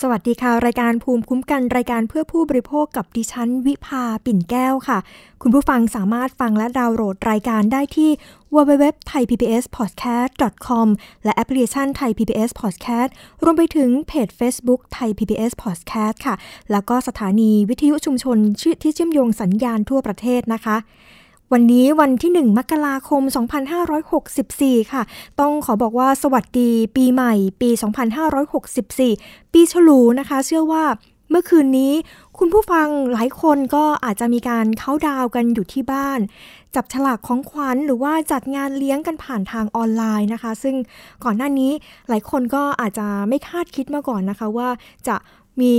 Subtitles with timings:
[0.00, 4.98] สวัสดีค่ะ รายการภูมิคุ้มกันรายการเพื่อผู้บริโภคกับดิฉัน วิภาปิ่นแก้วค่ะ
[5.42, 8.10] คุณผู้ฟังสามารถฟังและดาวน์โหลดรายการได้ที่
[8.54, 10.86] www.thaipbspodcast.com
[11.24, 13.10] และแอปพลิเคชัน Thai PBS Podcast
[13.44, 16.34] รวมไปถึงเพจ Facebook Thai PBS Podcast ค่ะ
[16.72, 18.38] แล้วก็สถานีวิทยุชุมชน
[18.82, 20.76] ที่เชื่อมโยงสัญญาณทั่วประเทศนะคะ
[21.56, 23.22] วันนี้วันที่ 1 มกราคม
[24.06, 25.02] 2564 ค่ะ
[25.40, 27.70] ต้องขอบอกว่าสวัสดีปีใหม่ปี
[29.00, 30.84] 2564 ปีฉลูนะคะ เชื่อว่า
[31.30, 31.92] เมื่อคืนนี้
[32.38, 36.20] คุณผู้ฟังหลายคนก็อาจจะมีการเข้าดาวกันอยู่ที่บ้าน
[36.74, 40.74] จับฉลากของขวัญหรือว่าจัดงานเลี้ยงกันผ่านทางออนไลน์นะคะ ซึ่ง
[41.24, 41.70] ก่อนหน้านี้
[42.08, 44.68] หลายคนก็อาจจะไม่คาดคิดมาก่อนนะคะว่า
[45.08, 45.16] จะ
[45.60, 45.74] มี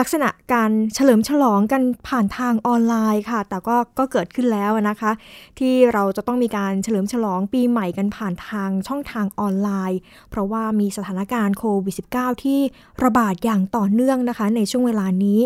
[0.00, 5.10] ลักษณะการเฉลิมฉลองกันผ่านทางออนไลน์ค่ะ แต่ก็ก็เกิดขึ้นแล้วนะคะ
[5.58, 9.98] ที่เราจะต้องมีการเฉลิมฉลองปีใหม่กันผ่านทางช่องทางออนไลน์
[10.30, 12.60] เพราะว่ามีสถานการณ์โควิด -19 ที่
[13.04, 15.40] ระบาดอย่างต่อเนื่องนะคะ ในช่วงเวลานี้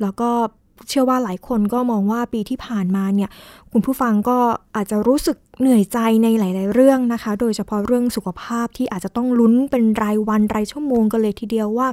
[0.00, 0.30] แล้วก็
[0.88, 3.30] เชื่อว่าหลายคนก็มองว่าปีที่ผ่านมาเนี่ย
[3.72, 4.38] คุณผู้ฟังก็
[4.76, 11.88] อาจจะรู้สึกเหนื่อยใจในหลาย ๆ เรื่องนะคะ โดยเฉพาะเรื่องสุขภาพที่อาจจะต้องลุ้นเป็นรายวันรายชั่วโมงกันเลยทีเดียวว่า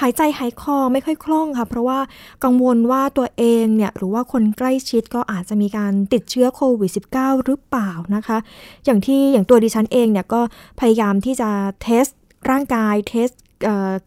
[0.00, 1.98] หายใจหายคอไม่ค่อยคล่องค่ะ เพราะว่า
[2.44, 8.38] กังวลว่าตัวเองเนี่ยหรือว่าคนใกล้ชิดก็อาจจะมีการติดเชื้อโควิด -19 หรือเปล่านะคะ
[8.84, 10.40] อย่างที่อย่างตัวดิฉันเองเนี่ยก็
[10.80, 11.50] พยายามที่จะ
[11.82, 12.06] เทส
[12.50, 13.28] ร่างกายเทส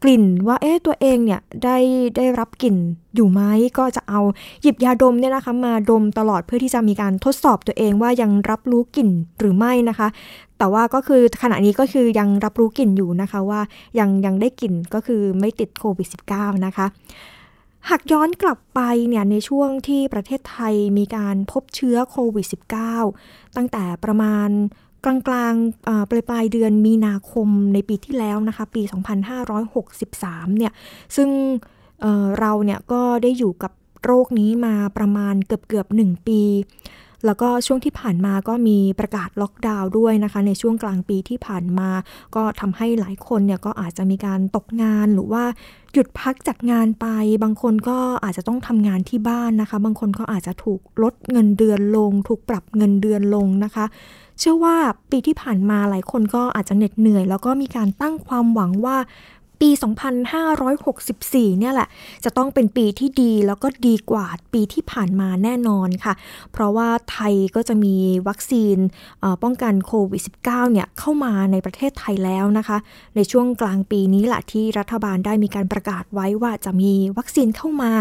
[0.02, 1.76] กลิ่นว่าเอ๊ะตัวเองเนี่ยได้
[2.16, 2.76] ได้รับกลิ่น
[3.14, 3.40] อยู่ไหม
[3.78, 4.20] ก็จะเอา
[4.62, 10.08] หยิบยาดมเนี่ยนะคะมาดมตลอดเพื่อที่จะมีการทดสอบตัวเองว่ายังรับรู้กลิ่นหรือไม่นะคะ
[10.58, 13.60] แต่ว่าก็คือขณะนี้ก็คือยังรับรู้กลิ่นอยู่นะคะว่า
[13.98, 16.86] ยังยังได้กลิ่นก็คือไม่ติดโควิด -19 นะคะ
[17.90, 22.46] หากย้อนกลับไปเนี่ยในช่วงที่ประเทศไทยมีการพบเชื้อโควิด
[23.00, 24.48] -19 ตั้งแต่ประมาณ
[25.06, 25.54] กลางกลาง
[26.10, 28.82] ปลายปลายเดือนมีนาคมในปีที่แล้วนะคะ ปี
[29.70, 30.72] 2563 เนี่ย
[31.16, 31.28] ซึ่ง
[32.00, 33.72] เเราเนี่ยก็ได้อยู่กับ
[34.04, 36.40] โรคนี้มาประมาณเกือบเกือบหนึ่งปี
[37.26, 41.90] แล้วก็ช่วงที่ผ่านมาก็มีประกาศล็อกดาวน์ด้วยนะคะ ในช่วงกลางปีที่ผ่านมา
[42.34, 45.44] ก็ทำให้หลายคนเนี่ยก็อาจจะมีการตกงานหรือว่า
[45.92, 47.06] หยุดพักจากงานไป
[47.42, 53.84] บางคนก็อาจจะต้องทำงานที่บ้านนะคะ บางคนก็อาจจะถูกลดเงินเดือนลง ถูกปรับเงินเดือนลงนะคะ
[54.38, 54.76] เชื่อว่า
[55.10, 58.96] ปีที่ผ่านมาหลายคนก็อาจจะเหน็ดเหนื่อย แล้วก็มีการตั้งความหวังว่า
[59.60, 59.70] ปี
[60.44, 61.88] 2564 เนี่ยแหละ
[62.24, 66.14] จะต้องเป็นปีที่ดีแล้วก็ดีกว่าปีที่ผ่านมาแน่นอนค่ะ
[66.52, 67.94] เพราะว่าไทยก็จะมี
[68.28, 68.76] วัคซีน
[69.42, 72.78] ป้องกันโควิด -19 เนี่ยเข้ามาในประเทศไทยแล้วนะคะ
[73.16, 77.92] ในช่วงกลางปีนี้แหละที่รัฐบาลได้มีการประกาศไว้ว่าจะมีวัคซีนเข้ามา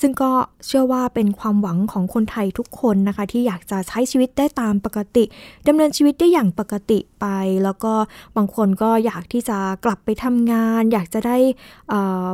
[0.00, 0.32] ซึ่งก็
[0.66, 5.24] เชื่อว่าเป็นความหวังของคนไทยทุกคนนะคะ ที่อยากจะใช้ชีวิตได้ตามปกติ
[5.68, 7.26] ดำเนินชีวิตได้อย่างปกติไป
[7.64, 7.92] แล้วก็
[8.36, 11.38] บางคนก็อยากที่จะกลับไปทำงาน อยากากจะได้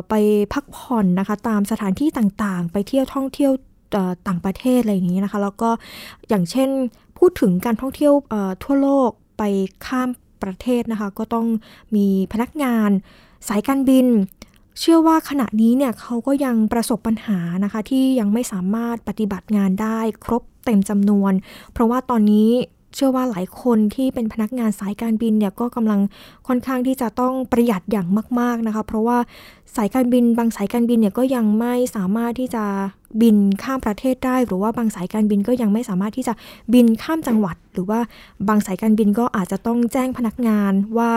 [0.09, 0.15] ไป
[0.53, 3.53] พักผ่อนนะคะ ตามสถานที่ต่างๆ ไปเที่ยวท่องเที่ยว
[4.29, 5.71] ต่างประเทศอะไรอย่างนี้นะคะ แล้วก็
[6.29, 6.69] อย่างเช่น
[7.19, 8.13] พูดถึงการท่องเที่ยว
[8.65, 9.43] ทั่วโลกไป
[9.87, 10.09] ข้าม
[10.43, 11.47] ประเทศนะคะ ก็ต้อง
[11.97, 12.91] มีพนักงาน
[13.49, 14.07] สายการบิน
[14.81, 21.33] เชื่อว่าขณะนี้เนี่ยเขาก็ยังประสบปัญหานะคะ ที่ยังไม่สามารถปฏิบัติงานได้ครบเต็มจำนวน
[21.73, 22.51] เพราะว่าตอนนี้
[22.99, 26.01] เชื่อว่าหลายคนที่เป็นพนักงานสายการบินเนี่ยก็กำลัง
[26.47, 28.09] ค่อนข้างที่จะต้องประหยัดอย่าง
[28.41, 29.19] มาก ๆนะคะ เพราะว่า
[29.77, 32.65] สายการบินบางสายการบินเนี่ยก็ยังไม่สามารถที่จะ
[33.23, 36.35] บินข้ามประเทศได้ หรือว่าบางสายการบินก็ยังไม่สามารถที่จะ
[36.75, 38.01] บินข้ามจังหวัด หรือว่า
[38.49, 41.11] บางสายการบินก็อาจจะต้องแจ้งพนักงานว่า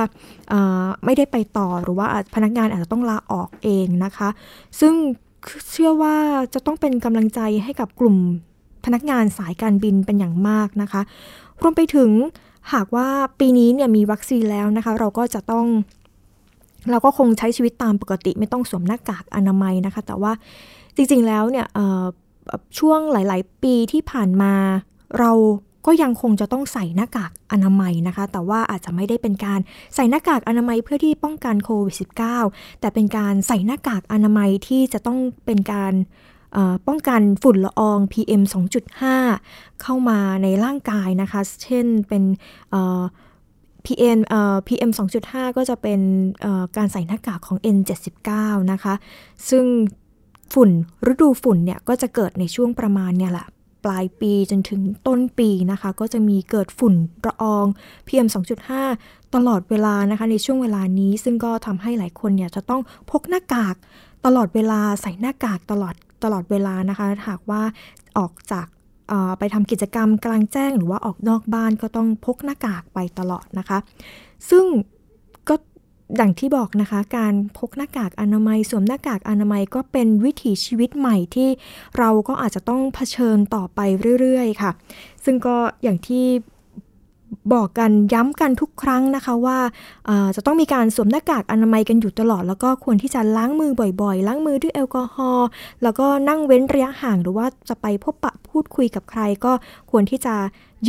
[1.06, 4.30] ไม่ได้ไปต่อหรือว่าพนักงานอาจจะต้องลาออกเองนะคะ
[4.80, 4.94] ซึ่ง
[5.72, 6.16] เชื่อว่า
[6.54, 8.18] จะต้องเป็นกำลังใจให้กับกลุ่ม
[8.86, 11.02] พนักงานสายการบินเป็นอย่างมากนะคะ
[11.62, 12.12] รวมไปถึง
[12.74, 13.08] หากว่า
[13.40, 15.66] ปีนี้เนี่ยมีวัคซีนแล้วนะคะ เราก็จะต้อง
[16.92, 20.32] เราก็คงใช้ชีวิตตามปกติ ไม่ต้องสวมหน้ากากอนามัยนะคะ แต่ว่า
[20.96, 21.66] จริงๆแล้วเนี่ย
[22.80, 24.54] ช่วงหลาย ๆ ปีที่ผ่านมา
[25.20, 25.32] เรา
[25.86, 29.60] ก็ยังคงจะต้องใส่หน้ากากอนามัยนะคะ แต่ว่าอาจจะไม่ได้เป็นการ
[29.96, 31.96] ใส่หน้ากากอนามัยเพื่อที่ป้องกันโควิด
[32.40, 35.94] -19 แต่เป็นการใส่หน้ากากอนามัยที่จะต้องเป็นการ
[36.88, 38.42] ป้องกันฝุ่นละออง PM
[39.12, 42.24] 2.5 เข้ามาในร่างกายนะคะ เช่นเป็น
[43.86, 44.20] PM
[44.68, 44.92] PM
[45.24, 46.00] 2.5 ก็จะเป็น
[46.78, 48.30] การใส่หน้ากากของ N79
[48.72, 48.94] นะคะ
[49.50, 49.66] ซึ่ง
[50.54, 50.70] ฝุ่น
[51.12, 53.48] ฤดูฝุ่นเนี่ย ก็จะเกิดในช่วงประมาณเนี่ยแหละ
[53.84, 56.94] ปลายปีจนถึงต้นปีนะคะ ก็จะมีเกิดฝุ่น
[57.28, 57.66] ละออง
[58.08, 58.28] PM
[58.80, 63.76] 2.5 ตลอดเวลานะคะ ในช่วงเวลานี้ซึ่งก็ทำให้หลายคนเนี่ยจะต้องพกหน้ากาก
[64.26, 67.62] ตลอดเวลาใส่หน้ากากตลอด ตลอดเวลานะคะ หากว่า
[68.18, 68.68] ออกจาก
[69.40, 73.78] ไปทำกิจกรรมกลางแจ้งหรือว่าออกนอกบ้านก็ต้องพกหน้ากากไปตลอดนะคะ
[74.50, 74.66] ซึ่ง
[75.50, 75.56] ก็
[76.18, 81.50] อย่างที่บอกนะคะ การพกหน้ากากอนามัยสวมหน้ากากอนามัยก็เป็นวิถีชีวิตใหม่ที่
[81.98, 83.80] เราก็อาจจะต้องเผชิญต่อไป
[84.20, 84.72] เรื่อยๆ ค่ะ
[85.26, 86.26] ซึ่งก็อย่างที่
[87.54, 89.60] บอกกันย้ำกันทุกครั้งนะคะว่า
[90.36, 95.48] จะต้องมีการสวมหน้ากากอนามัยกันอยู่ตลอด แล้วก็ควรที่จะล้างมือบ่อยๆ ล้างมือด้วยแอลกอฮอล์
[95.84, 99.52] แล้วก็นั่งเว้นระยะห่างหรือว่าจะไปพบปะพูดคุยกับใคร ก็
[99.92, 100.36] ควรที่จะ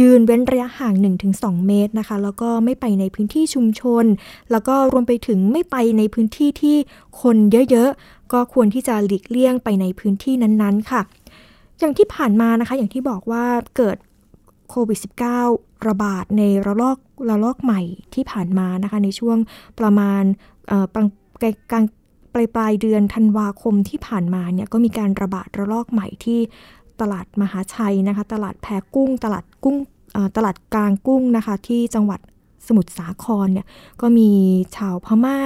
[0.00, 0.94] ยืนเว้นระยะห่าง
[1.30, 4.04] 1-2 เมตรนะคะ แล้วก็ไม่ไปในพื้นที่ชุมชน
[4.50, 6.76] แล้วก็รวมไปถึงไม่ไปในพื้นที่ที่
[7.20, 7.36] คน
[7.70, 11.02] เยอะๆ ก็ควรที่จะหลีกเลี่ยงไปในพื้นที่นั้นๆค่ะ
[11.78, 13.44] อย่างที่ผ่านมานะคะ อย่างที่บอกว่า
[13.76, 13.96] เกิด
[14.70, 14.98] โควิด
[15.42, 16.98] -19 ระบาดในระลอก
[17.28, 17.80] ระลอกใหม่
[18.14, 19.38] ที่ผ่านมานะคะ ในช่วง
[19.78, 20.22] ประมาณ
[20.94, 21.08] กลาง
[21.70, 21.84] กลาง
[22.34, 26.38] ปลายปลายเดือนธันวาคมที่ผ่านมาเนี่ยก็มีการระบาดระลอกใหม่ที่
[27.00, 29.76] ตลาดมหาชัยนะคะ ตลาดแพกุ้ง ตลาดกุ้ง
[30.36, 32.20] ตลาดกลางกุ้งนะคะ ที่จังหวัด
[32.66, 33.66] สมุทรสาครเนี่ย
[34.00, 34.30] ก็มี
[34.76, 35.38] ชาวพม่า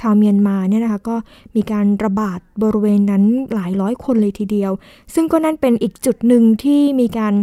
[0.00, 1.16] ชาวเมียนมาเนี่ยนะคะก็
[1.56, 3.24] มีการระบาดบริเวณนั้น
[3.54, 4.72] หลายร้อยคนเลยทีเดียว
[5.14, 7.34] ซึ่งก็นั่นเป็นอีกจุดหนึ่งที่มีการ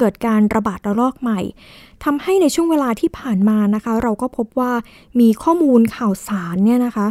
[0.00, 1.40] เกิดการระบาดระลอกใหม่
[2.04, 4.72] ทำให้ในช่วงเวลาที่ผ่านมานะคะ เราก็พบว่า
[5.20, 7.06] มีข้อมูลข่าวสารเนี่ยนะคะ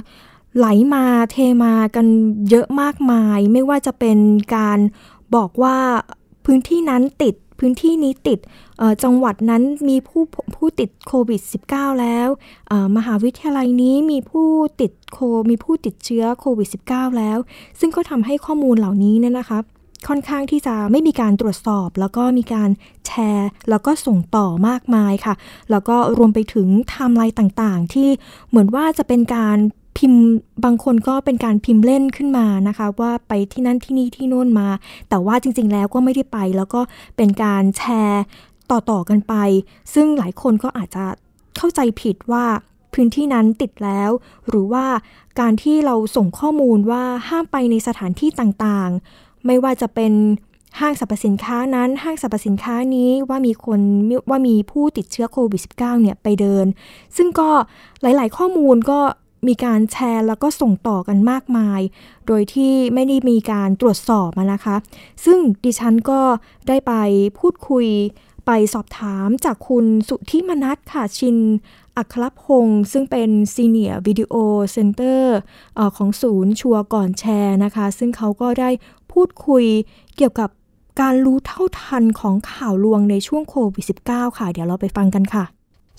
[0.57, 2.07] ไหลมาเทมากัน
[2.49, 4.17] เยอะมากมาย ไม่ว่าจะเป็น
[4.55, 4.79] การ
[5.35, 5.77] บอกว่า
[6.45, 8.39] พื้นที่นั้นติดพื้นที่นี้ติด
[9.03, 10.21] จังหวัดนั้นมีผู้
[10.55, 12.27] ผู้ติดโควิด -19 แล้ว
[12.97, 14.49] มหาวิทยาลัยนี้มีผู้
[14.81, 15.19] ติดโค
[15.49, 17.37] มีผู้ติดเชื้อโควิด -19 แล้ว
[17.79, 19.59] ซึ่งก็ทำให้ข้อมูลเหล่านี้เนี่ยนะคะ
[20.07, 22.69] ค่อนข้างที่จะไม่มีการตรวจสอบ แล้วก็มีการ
[23.07, 25.33] แชร์ แล้วก็ส่งต่อมากมายค่ะ
[25.71, 28.09] แล้วก็รวมไปถึงไทม์ไลน์ต่างๆ ที่
[28.49, 29.57] เหมือนว่าจะเป็นการ
[29.97, 30.23] พิมพ์
[30.65, 34.67] บางคนก็เป็นการพิมพ์เล่นขึ้นมานะคะ ว่าไปที่นั่นที่นี่ที่โน่นมา
[35.09, 36.81] แต่ว่าจริง ๆ แล้วก็ไม่ได้ไป แล้วก็
[37.17, 38.23] เป็นการแชร์
[38.71, 39.35] ต่อๆกันไป
[39.93, 41.05] ซึ่งหลายคนก็อาจจะ
[41.57, 42.45] เข้าใจผิดว่า
[42.93, 44.11] พื้นที่นั้นติดแล้ว
[44.49, 44.85] หรือว่า
[45.39, 50.13] การที่เราส่งข้อมูลว่าห้ามไปในสถานที่ต่างๆ ไม่ว่าจะเป็น
[50.79, 53.79] ห้างสรรพสินค้านั้นห้างสรรพสินค้านี้ว่ามีคน
[54.29, 56.65] ว่ามีผู้ติดเชื้อโควิด -19 เนี่ยไปเดิน
[57.17, 57.49] ซึ่งก็
[58.01, 58.99] หลาย ๆ ข้อมูลก็
[59.47, 61.81] มีการแชร์แล้วก็ส่งต่อกันมากมาย
[62.27, 64.75] โดยที่ไม่ได้มีการตรวจสอบนะคะ
[65.25, 66.21] ซึ่งดิฉันก็
[66.67, 66.93] ได้ไป
[67.39, 67.87] พูดคุย
[68.45, 71.37] ไปสอบถามจากคุณสุธิมนัทค่ะชิน
[71.97, 75.37] อัครพงศ์ซึ่งเป็น senior video center
[75.97, 78.69] ของศูนย์ชัวร์ก่อนแชร์นะคะ ซึ่งเขาก็ได้
[79.13, 79.65] พูดคุย
[80.17, 80.49] เกี่ยวกับ
[81.01, 85.43] การรู้เท่าทันของข่าวลวงในช่วงโควิด -19 ค่ะ เดี๋ยวเราไปฟังกันค่ะ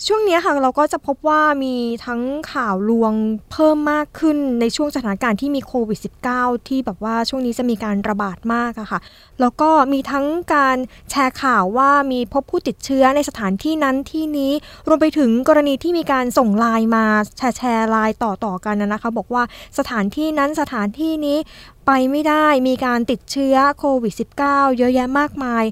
[0.07, 1.77] ช่วงนี้ค่ะเราก็จะพบว่ามี
[2.07, 3.13] ทั้งข่าวลวง
[3.53, 5.99] เพิ่มมากขึ้นในช่วงสถานการณ์ที่มีโควิด
[6.35, 9.01] -19 ที่แบบว่าช่วงนี้จะมีการระบาดมากอะค่ะ
[9.41, 10.77] แล้วก็มีทั้งการ
[11.11, 14.53] แชร์ข่าวว่ามีพบผู้ติดเชื้อในสถานที่นั้นที่นี้
[14.89, 17.07] รวมไปถึงกรณีที่มีการส่งไลน์มา
[17.39, 19.43] แชร์แชร์ไลน์ต่อๆกันนะคะ บอกว่า
[19.79, 21.39] สถานที่นั้นสถานที่นี้
[21.87, 25.65] ไปไม่ได้มีการติดเชื้อโควิด -19 เยอะแยะมากมาย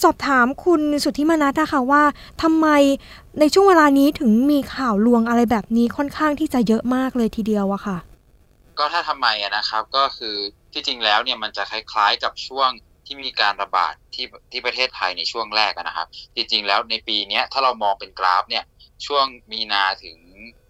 [0.00, 2.02] สอบถามคุณสุทธิมนัทนะคะว่า
[2.42, 2.66] ทำไม
[3.40, 7.98] ในช่วงเวลานี้ถึงมีข่าวลวงอะไรแบบนี้ค่อนข้างที่จะเยอะมากเลยทีเดียวอะค่ะ
[8.78, 10.36] ก็ถ้าทำไมอะนะครับก็คือ
[10.72, 12.70] ที่จริงแล้วเนี่ยมันจะคล้ายๆกับช่วง
[13.06, 16.06] ที่มีการระบาดที่ที่ประเทศไทยในช่วงแรกนะครับ
[16.36, 18.64] จริงๆแล้วในปีนี้ถ้าเรามองเป็นกราฟเนี่ย
[19.06, 20.18] ช่วงมีนาถึง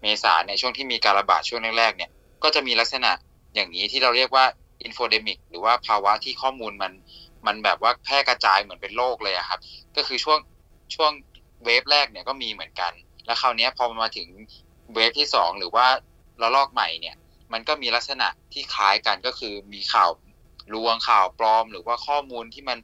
[0.01, 2.11] เมษาในช่วงที่มีการระบาดช่วงแรกๆเนี่ย
[2.43, 3.11] ก็จะมีลักษณะ
[3.55, 4.45] อย่างนี้ที่เราเรียกว่า
[4.83, 6.93] infodemic หรือว่าภาวะที่ข้อมูลมัน
[7.47, 9.61] มันแบบว่าแพร่กระจายเหมือนเป็นโรคเลยครับ
[9.97, 10.39] ก็คือช่วง
[10.95, 11.13] ช่วง
[11.65, 12.93] เวฟแรกเนี่ยก็มีเหมือนกัน
[13.27, 14.29] แล้วคราวนี้พอมาถึง
[14.95, 15.87] เวฟที่สองหรือว่า
[16.43, 17.17] ระลอกใหม่เนี่ย
[17.53, 20.11] มันก็มีลักษณะที่คล้ายกันก็คือมีข่าว
[20.75, 22.79] ลวงข่าวปลอม หรือว่าข้อมูลที่มัน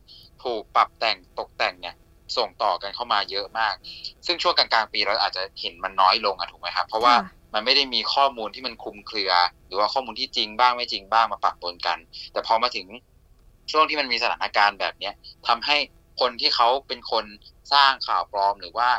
[0.44, 1.94] ถูกปรับแต่งตกแต่งเนี่ย
[2.36, 3.74] ส่งต่อกันเข้ามาเยอะมาก
[4.26, 7.14] ซึ่งช่วงกลางๆปีเราอาจจะเห็นมันน้อยลงอะถูกไหมครับ เพราะว่า
[7.54, 9.32] มันไม่ได้มีข้อมูลที่มันคลุมเครือ
[9.66, 11.98] หรือว่าข้อมูลที่จริงบ้างไม่จริงบ้างมาปะปนกัน
[12.32, 12.86] แต่พอมาถึง
[13.70, 15.14] ช่วงที่มันมีสถานการณ์แบบเนี้ย
[15.48, 15.76] ทำให้
[16.20, 17.24] คนที่เขาเป็นคน
[17.72, 18.90] สร้างข่าวปลอมหรือว่า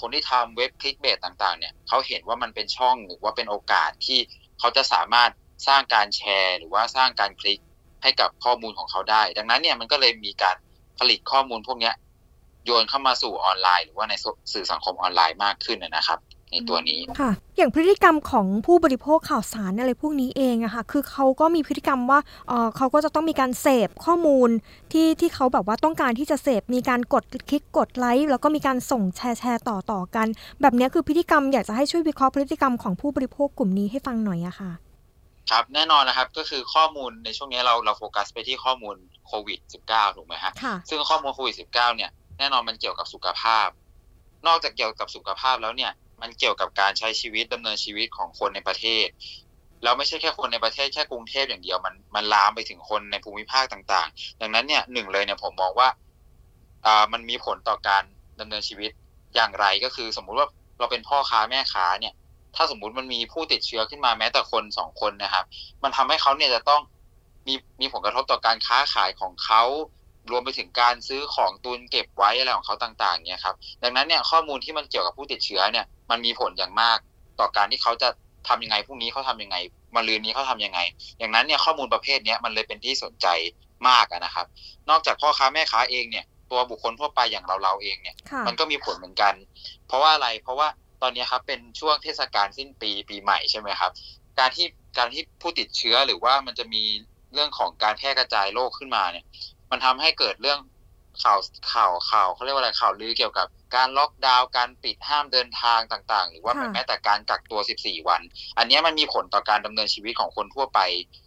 [0.00, 4.18] คนที่ทำเว็บคลิกเบสต่างๆ เนี่ยเขาเห็นว่ามันเป็นช่องหรือว่าเป็นโอกาสที่
[4.58, 5.30] เขาจะสามารถ
[5.68, 7.58] สร้างการแชร์ หรือว่าสร้างการคลิก
[8.02, 10.56] ให้กับข้อมูลของเขาได้ ดังนั้นเนี่ยมันก็เลยมีการ
[10.98, 11.92] ผลิตข้อมูลพวกนี้
[12.64, 14.14] โยนเข้ามาสู่ออนไลน์ หรือว่าใน
[14.52, 16.18] สื่อสังคมออนไลน์มากขึ้นนะครับ
[16.52, 24.50] ในตัวนี้ค่ะ อย่างพฤติกรรมของผู้บริโภคข่าวสารอะไรพวกนี้เองอะค่ะ คือเขาก็มีพฤติกรรมว่าเออเขาก็จะต้องมีการเสพข้อมูล
[24.92, 30.26] ที่ที่เขาแบบว่าต้องการที่จะเสพ มีการกดคลิกกดไลค์แล้วก็มีการส่งแชร์แชร์ต่อต่อกัน
[30.60, 34.72] แบบนี้คือพฤติกรรมอยากจะให้ช่วยวิเคราะห์พฤติกรรมของผู้บริโภคกลุ่มนี้ให้ฟังหน่อยอะค่ะ
[35.50, 40.52] ครับแน่นอนนะครับก็คือข้อมูลในช่วงนี้เราเราโฟกัสไปที่ข้อมูลโควิด -19 ถูกไหมฮะ
[40.88, 43.68] ซึ่งข้อมูลโควิด -19 เนี่ยแน่นอนมันเกี่ยวกับสุขภาพ
[44.46, 45.92] นอกจากเกี่ยวกับสุขภาพแล้วเนี่ย
[46.22, 49.06] มันเกี่ยวกับการใช้ชีวิตดำเนินชีวิตของคนในประเทศ
[49.82, 55.88] แล้วไม่ใช่แค่คนในประเทศแค่กรุงเทพอย่างเดียวมันมันลามไปถึงคนในภูมิภาคต่าง ๆ ดังนั้นเนี่ยหนึ่งเลยเนี่ยผมมองว่า
[56.86, 58.02] อ่ามันมีผลต่อการ
[58.40, 58.90] ดำเนินชีวิต
[59.34, 62.14] อย่างไรก็คือ สมมุติว่าเราเป็นพ่อค้าแม่ค้าเนี่ย
[62.56, 65.44] ถ้าสมมุติมันมีผู้ติดเชื้อขึ้นมาแม้แต่คนสองคนนะครับ
[65.82, 66.82] มันทำให้เขาเนี่ยจะต้อง
[67.46, 69.62] มีมีผลกระทบต่อการค้าขายของเขา
[70.30, 76.98] รวมไปถึงการซื้อของตุนเก็บไว้อะไรของเขาต่างๆเนี่ยครับดังนั้นเนี่ยข้อมูลที่มันเกี่ยวกับผู้ติดเชื้อเนี่ยมันมีผลอย่างมาก
[77.40, 78.08] ต่อการที่เขาจะ
[78.48, 79.56] ทำยังไงพรุ่งนี้เขาทำยังไง
[79.94, 80.80] มะรืนนี้เขาทํำยังไง
[81.18, 83.26] อย่างนั้นเนี่ยข้อมูลประเภทนี้มันเลยเป็นที่สนใจ
[83.88, 84.46] มากนะครับ
[84.90, 88.16] นอกจากพ่อค้าแม่ค้าเองเนี่ยตัวบุคคลทั่วไปอย่างเราเราเองเนี่ย
[88.46, 89.34] มันก็มีผลเหมือนกัน
[89.86, 90.68] เพราะว่าอะไรเพราะว่า
[91.02, 93.90] ตอนนี้ครับเป็นช่วงเทศกาลสิ้นปีปีใหม่ใช่ไหมครับ
[94.38, 94.66] การที่
[94.98, 96.82] การที่ผู้ติดเชื้อหรือว่ามันจะมี
[97.32, 99.24] เรื่องของการแพร่กระจายโรคขึ้นมาเนี่ย
[99.70, 100.60] มันทำให้เกิดเรื่อง
[101.22, 101.38] ข่าว
[101.72, 103.46] ข่าวข่าวเขาเรียกว่าอะไรข่าวลือเกี่ยวกับ
[103.76, 108.20] การล็อกดาวน์การปิดห้ามเดินทางต่างๆ หรือว่าแม้แต่การกักตัว 14 วัน
[108.58, 110.80] อันนี้มันมีผลต่อการดำเนินชีวิตของคนทั่วไป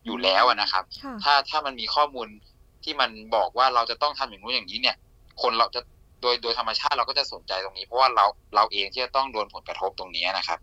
[0.06, 0.84] อยู่แล้วนะครับ
[1.24, 2.28] ถ้าถ้ามันมีข้อมูล
[2.84, 4.96] ที่มันบอกว่าเราจะต้องทำอย่างนู้นอย่างนี้เนี่ย
[5.42, 5.82] คนเราจะ
[6.22, 10.60] โดยโดยธรรมชาติเราก็จะสนใจตรงนี้ เพราะว่าเราเราเองที่จะต้องโดนผลกระทบตรงนี้นะครับ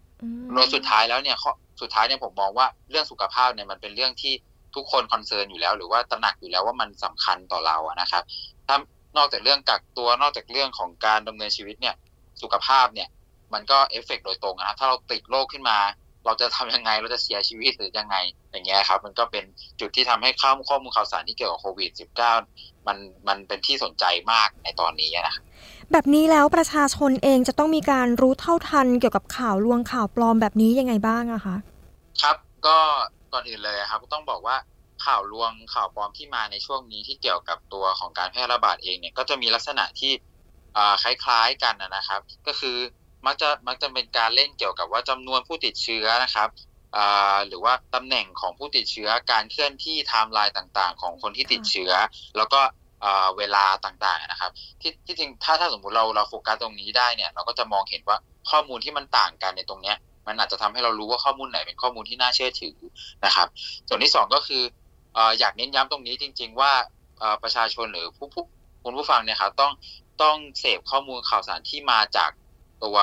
[0.54, 1.36] โดยสุดท้ายแล้วเนี่ย
[1.80, 4.34] สุดท้ายเนี่ยผมมองว่าเรื่องสุขภาพเนี่ยมันเป็นเรื่องที่
[4.76, 8.22] ทุกคน concern อยู่แล้ว หรือว่าตระหนักอยู่แล้วว่ามันสำคัญต่อเราอะนะครับ
[8.66, 8.76] ถ้า
[9.16, 11.94] นอกจากเรื่องกักตัวนอกจากเรื่องของการดำเนินชีวิตเนี่ย
[12.42, 13.08] สุขภาพเนี่ย
[13.54, 15.78] มันก็เอฟเฟกโดยตรงนะถ้าเราติดโรคขึ้นมา
[16.26, 18.16] เราจะทำยังไงเราจะเสียชีวิตหรือยังไง
[18.50, 19.44] อย่างเงี้ยครับ มันก็เป็น
[19.80, 21.90] จุดที่ทำให้ข้อมูลข้อมูลข่าวสารที่เกี่ยวกับโควิด
[22.38, 22.96] -19 มัน
[23.28, 25.42] มันเป็นที่สนใจมากในตอนนี้นะครับ
[25.92, 31.56] แบบนี้แล้วประชาชนเองจะต้องมีการรู้เท่าทันเกี่ยวกับข่าวลวงข่าวปลอมแบบนี้ยังไงบ้างอะคะ
[32.22, 32.78] ครับก็
[33.32, 34.56] ก่อนอื่นเลยครับต้องบอกว่า
[35.04, 40.12] ข่าวลวงข่าวปลอมที่มาในช่วงนี้ที่เกี่ยวกับตัวของการแพร่ระบาดเองเนี่ยก็จะมีลักษณะที่
[41.02, 42.76] คล้ายๆกันนะครับ ก็คือ
[43.26, 46.48] มักจะมักจะเป็นการเล่นเกี่ยวกับว่าจำนวนผู้ติดเชื้อนะครับ
[47.46, 51.92] หรือว่าตำแหน่งของผู้ติดเชื้อการเคลื่อนที่ไทม์ไลน์ต่างๆ ของคนที่ติดเชื้อ
[52.36, 52.60] แล้วก็
[53.38, 58.18] เวลาต่างๆนะครับ ที่ที่จริงถ้าถ้าสมมุติเราเราโฟกัสตรงนี้ได้เนี่ย เราก็จะมองเห็นว่า
[58.50, 62.76] ข้อมูลที่มันต่างกันในตรงเนี้ย มันอาจจะทำให้เรารู้ว่าข้อมูลไหนเป็นข้อมูลที่น่าเชื่อถือ
[63.24, 63.46] นะครับ
[63.88, 64.62] ส่วนที่ 2 ก็คือ
[65.38, 66.72] อยากเน้นย้ำตรงนี้จริง ๆ ว่า
[67.42, 68.44] ประชาชนหรือผู้ผู้
[68.84, 69.72] คุณผู้ฟังเนี่ยครับต้อง
[70.22, 72.30] ต้องเสพข้อมูลข่าวสารที่มาจาก
[72.84, 72.98] ตัว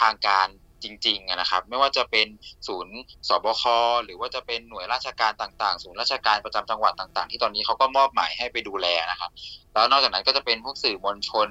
[0.00, 0.48] ทางการ
[0.84, 2.26] จริงๆนะครับ ไม่ว่าจะเป็น
[2.66, 2.96] ศูนย์
[3.28, 3.62] สบค
[4.04, 9.30] หรือว่าจะเป็นหน่วยราชการต่างๆ ศูนย์ราชการประจำจังหวัดต่าง ๆ ที่ตอนนี้เขาก็มอบหมายให้ไปดูแลนะครับ
[9.74, 11.48] แล้วนอกจากนั้นก็จะเป็นพวกสื่อมวลชน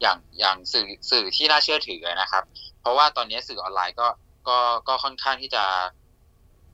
[0.00, 2.44] อย่างอย่างสื่อสื่อที่น่าเชื่อถือนะครับ
[2.80, 4.08] เพราะว่าตอนนี้สื่อออนไลน์ก็
[4.48, 4.58] ก็
[4.88, 5.64] ก็ค่อนข้างที่จะ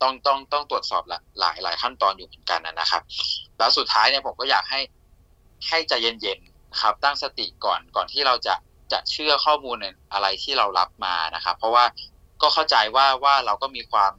[0.02, 3.02] ต้องต้องต้องตรวจสอบหลายหลายขั้นตอนอยู่เหมือนกันนะครับ
[3.58, 4.80] แล้วสุดท้ายเนี่ยผมก็อยากให้
[5.68, 8.54] ให้ใจเย็นๆครับตั้งสติก่อนก่อนที่เราจะ
[8.92, 9.76] จะเชื่อข้อมูล
[10.12, 11.84] อะไรที่เรารับมานะครับ เพราะว่า
[12.42, 14.12] ก็เข้าใจว่าว่าเราก็มีความ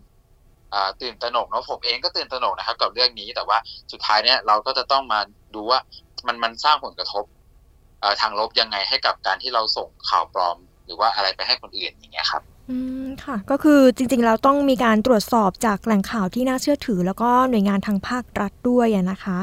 [1.01, 3.57] ตื่นตระหนกเนาะผมเองก็ตื่นตระหนกนะครับ กับเรื่องนี้แต่ว่า
[3.91, 5.19] สุดท้ายเนี่ยเราก็จะต้องมา
[5.55, 5.79] ดูว่า
[6.27, 7.25] มันมันสร้างผลกระทบ
[8.21, 19.39] ทางลบยังไงให้กับการที่เราส่งข่าวปลอม หรือว่าอะไรไปให้คนอื่นอย่างเงี้ยครับอืมค่ะ ก็คือจริงๆเราต้องมีการตรวจสอบจากแหล่งข่าวที่น่าเชื่อถือ แล้วก็หน่วยงานทางภาครัฐด้วยนะคะ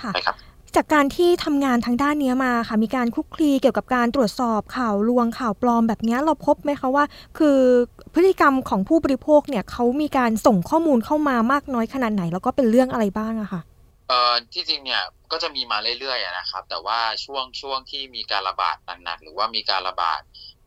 [0.00, 0.36] ค่ะใช่ครับ
[0.76, 7.04] จากการที่ทำงานทางด้านนี้มาค่ะมีการคุกคลีเกี่ยวกับการตรวจสอบข่าวลวงข่าวปลอมแบบนี้เราพบไหมคะว่า
[7.38, 7.58] คือ
[8.14, 13.60] พฤติกรรมของผู้บริโภคเนี่ยเขามีการส่งข้อมูลเข้ามามากน้อยขนาดไหน แล้วก็เป็นเรื่องอะไรบ้างอะค่ะ
[14.08, 15.02] เอ่อที่จริงเนี่ย
[15.32, 20.20] ก็จะมีมาเรื่อยๆนะครับ แต่ว่าช่วงช่วงที่มีการระบาดหนักๆหรือว่ามีการระบาด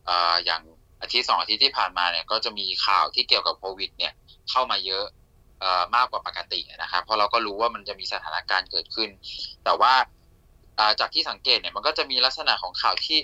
[0.06, 0.62] เอ่ออย่าง
[1.02, 4.12] อาทิตย์สองอาทิตย์ที่ผ่านมาเนี่ยก็จะมีข่าวที่เกี่ยวกับโควิดเนี่ย
[4.50, 5.04] เข้ามาเยอะ
[5.96, 9.08] มากกว่าปกตินะครับ เพราะเราก็รู้ว่ามันจะมีสถานการณ์เกิดขึ้น
[9.64, 9.94] แต่ว่า
[11.00, 13.18] จากที่สังเกตเนี่ยมันก็จะมีลักษณะของข่าวที่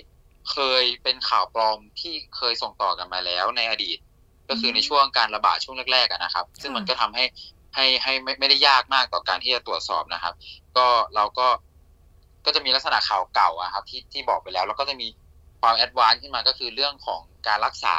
[0.51, 3.97] เคยเป็นข่าวปลอมที่เคยส่งต่อกันมาแล้วในอดีต
[4.49, 7.25] ก็คือในช่วงการระบาดช่วงแรกๆนะครับ ซึ่งมันก็ทำให้
[7.75, 10.33] ให้ให้ไม่ไม่ได้ยากมากต่อการที่จะตรวจสอบนะครับ
[10.77, 11.47] ก็เราก็
[12.45, 15.07] ก็จะมีลักษณะข่าวเก่าอะครับที่ที่บอกไปแล้ว แล้วก็จะมี
[15.61, 17.97] ความแอดวานซ์ขึ้นมาก็คือเรื่องของการรักษา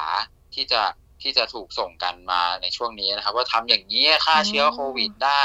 [0.55, 0.81] ที่จะ
[1.23, 5.45] ที่จะถูกส่งกันมาในช่วงนี้นะครับ ว่าทำอย่างนี้ฆ่าเชื้อโควิดได้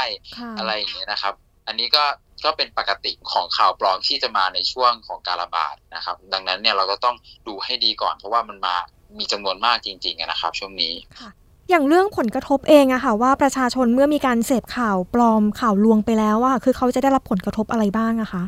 [0.58, 1.34] อะไรอย่างเงี้ยนะครับ
[1.66, 2.04] อันนี้ก็
[2.44, 8.74] ก็เป็นปกติของข่าวปลอมที่จะมาในช่วงของการระบาดนะครับ ดังนั้นเนี่ยเราก็ต้องดูให้ดีก่อน เพราะว่ามันมา
[9.18, 11.30] มีจำนวนมากจริงๆนะครับ ช่วงนี้ค่ะ
[11.70, 18.42] อย่างเรื่องผลกระทบเองอะค่ะว่าประชาชนเมื่อมีการเสพข่าวปลอมข่าวลวงไปแล้วอะคือเขาจะได้รับผลกระทบอะไรบ้างอะคะ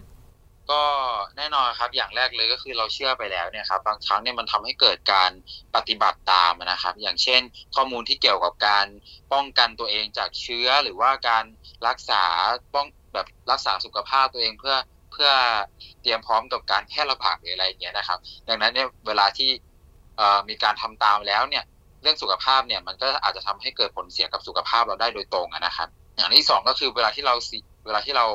[0.70, 0.82] ก็
[1.36, 5.30] แน่นอนครับอย่างแรกเลยก็คือเราเชื่อไปแล้วเนี่ยครับบางครั้งเนี่ยมันทำให้เกิดการ
[5.76, 7.42] ปฏิบัติตามนะครับ อย่างเช่น
[7.76, 8.86] ข้อมูลที่เกี่ยวกับการ
[9.32, 11.44] ป้องกันตัวเองจากเชื้อหรือว่าการ
[11.86, 12.22] รักษา
[12.74, 14.76] ป้องแบบรักษาสุขภาพตัวเองเพื่อ
[15.12, 15.30] เพื่อ
[16.02, 18.18] เตรียมพร้อมกับการแพร่ระบาดหรืออะไรอย่างเงี้ยนะครับ
[18.48, 19.50] ดังนั้นเนี่ยเวลาที่
[20.48, 21.64] มีการทำตามแล้วเนี่ย
[22.02, 27.34] เรื่องสุขภาพเนี่ยมันก็อาจจะทำให้เกิดผลเสียกับสุขภาพเราได้โดยตรงนะครับ อย่างที่สองก็คือเวลาที่เรา
[27.84, 28.26] เวลาที่เรา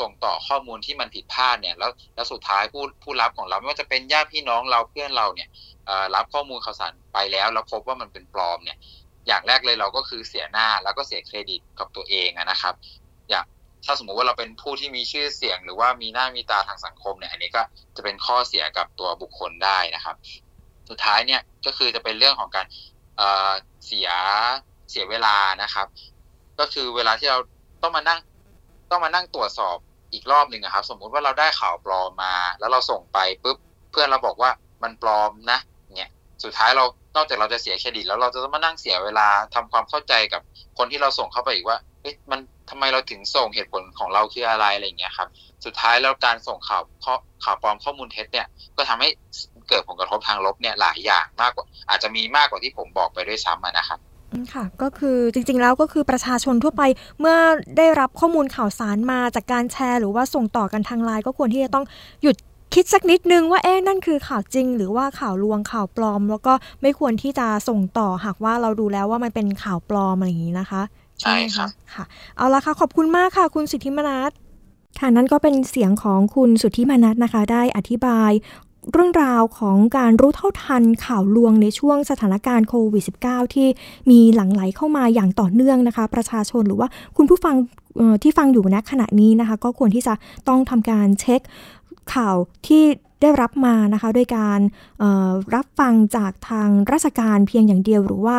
[0.00, 5.48] ส่งต่อข้อมูลที่มันผิดพลาดเนี่ยแล้วแล้วสุดท้ายผู้ผู้รับของเราไม่ว่าจะเป็นญาติพี่น้องเราเพื่อนเราเนี่ย
[6.14, 8.78] รับข้อมูลข่าวสารไปแล้วแล้วพบว่ามันเป็นปลอมเนี่ย
[9.26, 12.74] อย่างแรกเลยเราก็คือเสียหน้าแล้วก็เสียเครดิตกับตัวเองนะครับ
[13.30, 13.44] อย่าง
[13.84, 17.62] ถ้าสมมุติว่าเราเป็นผู้ที่มีชื่อเสียง หรือว่ามีหน้ามีตาทางสังคมเนี่ยอันนี้ก็
[17.96, 20.16] จะเป็นข้อเสียกับตัวบุคคลได้นะครับ
[20.90, 22.66] สุดท้ายเนี่ยก็คือจะเป็นเรื่องของการ
[23.86, 24.08] เสีย
[24.90, 25.86] เสียเวลานะครับ
[26.58, 27.38] ก็คือเวลาที่เรา
[27.82, 28.18] ต้องมานั่ง
[28.90, 29.76] ต้องมานั่งตรวจสอบ
[30.12, 33.56] อีกรอบหนึ่งครับ สมมุติว่าเราได้ข่าวปลอมมา แล้วเราส่งไปปุ๊บ
[33.90, 34.50] เพื่อนเราบอกว่า
[34.82, 35.58] มันปลอมนะ
[35.96, 36.10] เนี่ย
[36.44, 36.84] สุดท้ายเรา
[37.16, 40.42] นอกจากเราจะเสียเครดิตแล้วเราจะต้องมานั่งเสียเวลาทำความเข้าใจกับ
[40.78, 42.40] คนที่เราส่งเข้าไปอีกว่าเอ๊ะมัน
[42.70, 45.28] ทำไมเราถึงส่งเหตุผลของเราคืออะไรอะไรอย่างเงี้ยครับ
[45.64, 46.82] สุดท้ายแล้วการส่งข่าว
[47.44, 49.08] ข่าวปลอมข้อมูลเท็จเนี่ยก็ทำให้
[49.68, 53.98] เกิดผลกระทบทางลบเนี่ยหลายอย่างมากกว่า อาจจะมีมากกว่าที่ผมบอกไปด้วยซ้ำนะครับ
[54.54, 56.82] ค่ะก็คือจริงๆแล้วก็คือประชาชนทั่วไป
[57.20, 57.36] เมื่อ
[57.76, 61.84] ได้รับข้อมูลข่าวสารมาจากการแชร์ หรือว่าส่งต่อกันทางไลน์ก็ควรที่จะต้อง
[62.22, 62.36] หยุด
[62.74, 66.52] คิดสักนิดนึงว่าเอ๊ะนั่นคือข่าวจริง หรือว่าข่าวลวงข่าวปลอม แล้วก็
[66.82, 70.82] ไม่ควรที่จะส่งต่อหากว่าเราดูแล้วว่ามันเป็นข่าวปลอมอะไรอย่างนี้นะคะ
[71.22, 72.04] ใช่ค่ะค่ะ
[72.36, 74.32] เอาละค่ะ ขอบคุณมากค่ะ คุณสิทธิมนัส
[75.00, 78.30] ค่ะนั่นก็เป็นเสียงของคุณสุทธิมนัสนะคะ ได้อธิบาย
[78.92, 83.68] เรื่องราวของการรู้เท่าทันข่าวลวงในช่วงสถานการณ์โควิด -19 ที่
[84.10, 87.54] มีหลั่งไหลเข้ามาอย่างต่อเนื่องนะคะ ประชาชนหรือว่าคุณผู้ฟัง
[88.22, 90.14] ที่ฟังอยู่ณขณะนี้นะคะ ก็ควรที่จะ
[90.48, 91.40] ต้องทำการเช็ค
[92.14, 92.84] ข่าวที่
[93.22, 94.60] ได้รับมานะคะด้วยการ
[95.54, 98.38] รับฟังจากทางราชการเพียงอย่างเดียว หรือว่า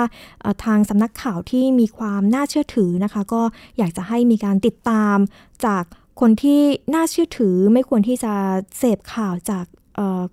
[0.66, 3.42] ทางสำนักข่าวที่มีความน่าเชื่อถือนะคะ ก็
[3.78, 5.18] อยากจะให้มีการติดตาม
[5.66, 5.84] จาก
[6.20, 6.62] คนที่
[6.94, 8.34] น่าเชื่อถือไม่ควรที่จะ
[8.78, 9.66] เสพข่าวจาก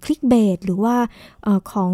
[0.04, 0.96] คลิกเบสหรือว่า
[1.46, 1.92] อของ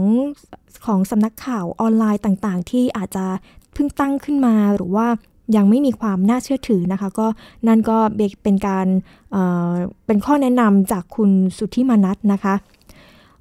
[0.87, 3.27] ของสำนักข่าวออนไลน์ต่างๆ ที่อาจจะ
[3.75, 5.07] เพิ่งตั้งขึ้นมาหรือว่า
[5.57, 7.27] ยังไม่มีความน่าเชื่อถือนะคะ ก็
[7.69, 7.99] นั่นก็
[8.43, 8.87] เป็นการ
[9.33, 12.55] เเป็นข้อแนะนำจากคุณสุทธิมนัทนะคะ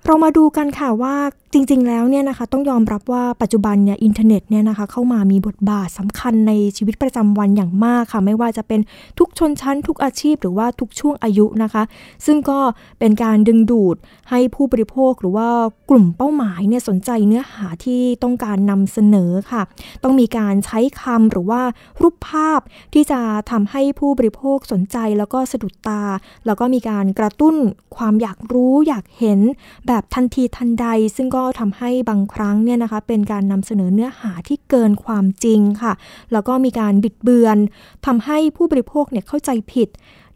[0.06, 1.16] เรามาดูกันค่ะว่า
[1.54, 8.80] จริง ๆ แล้วเนี่ยนะคะต้องยอมรับว่าปัจจุบันเนี่ยอินเทอร์เน็ตเนี่ยนะคะเข้ามามีบทบาทสำคัญในชีวิตประจำวันอย่างมากค่ะ ไม่ว่าจะเป็น
[9.20, 11.84] ทุกชนชั้น ทุกอาชีพหรือว่าทุกช่วงอายุนะคะ
[12.26, 12.60] ซึ่งก็
[13.00, 13.96] เป็นการดึงดูด
[14.30, 15.48] ให้ผู้บริโภคหรือว่า
[15.90, 19.62] กลุ่มเป้าหมายเนี่ยสนใจเนื้อหาที่ต้องการนำเสนอค่ะ
[20.04, 21.62] ต้องมีการใช้คำหรือว่า
[22.02, 22.60] รูปภาพ
[22.94, 23.20] ที่จะ
[23.52, 26.04] ทำให้ผู้บริโภคสนใจแล้วก็สะดุดตา
[26.46, 27.56] แล้วก็มีการกระตุ้น
[27.98, 29.40] ความอยากรู้อยากเห็น
[29.89, 35.93] แบบทันทีทันใด ซึ่งก็ทำให้บางครั้งเนี่ยนะคะเป็นการนำเสนอเนื้อหาที่เกินความจริงค่ะ
[36.32, 37.58] แล้วก็มีการบิดเบือน
[38.06, 39.89] ทำให้ผู้บริโภคเนี่ยเข้าใจผิด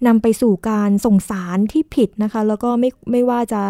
[0.07, 3.61] นำไปสู่การส่งสารที่ผิดนะคะ แล้วก็ไม่ไม่ว่าจะ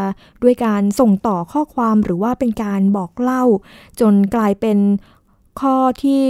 [0.44, 3.44] ด้วยการส่งต่อข้อความหรือว่าเป็นการบอกเล่า
[4.00, 4.78] จนกลายเป็น
[5.62, 6.24] ข้อที่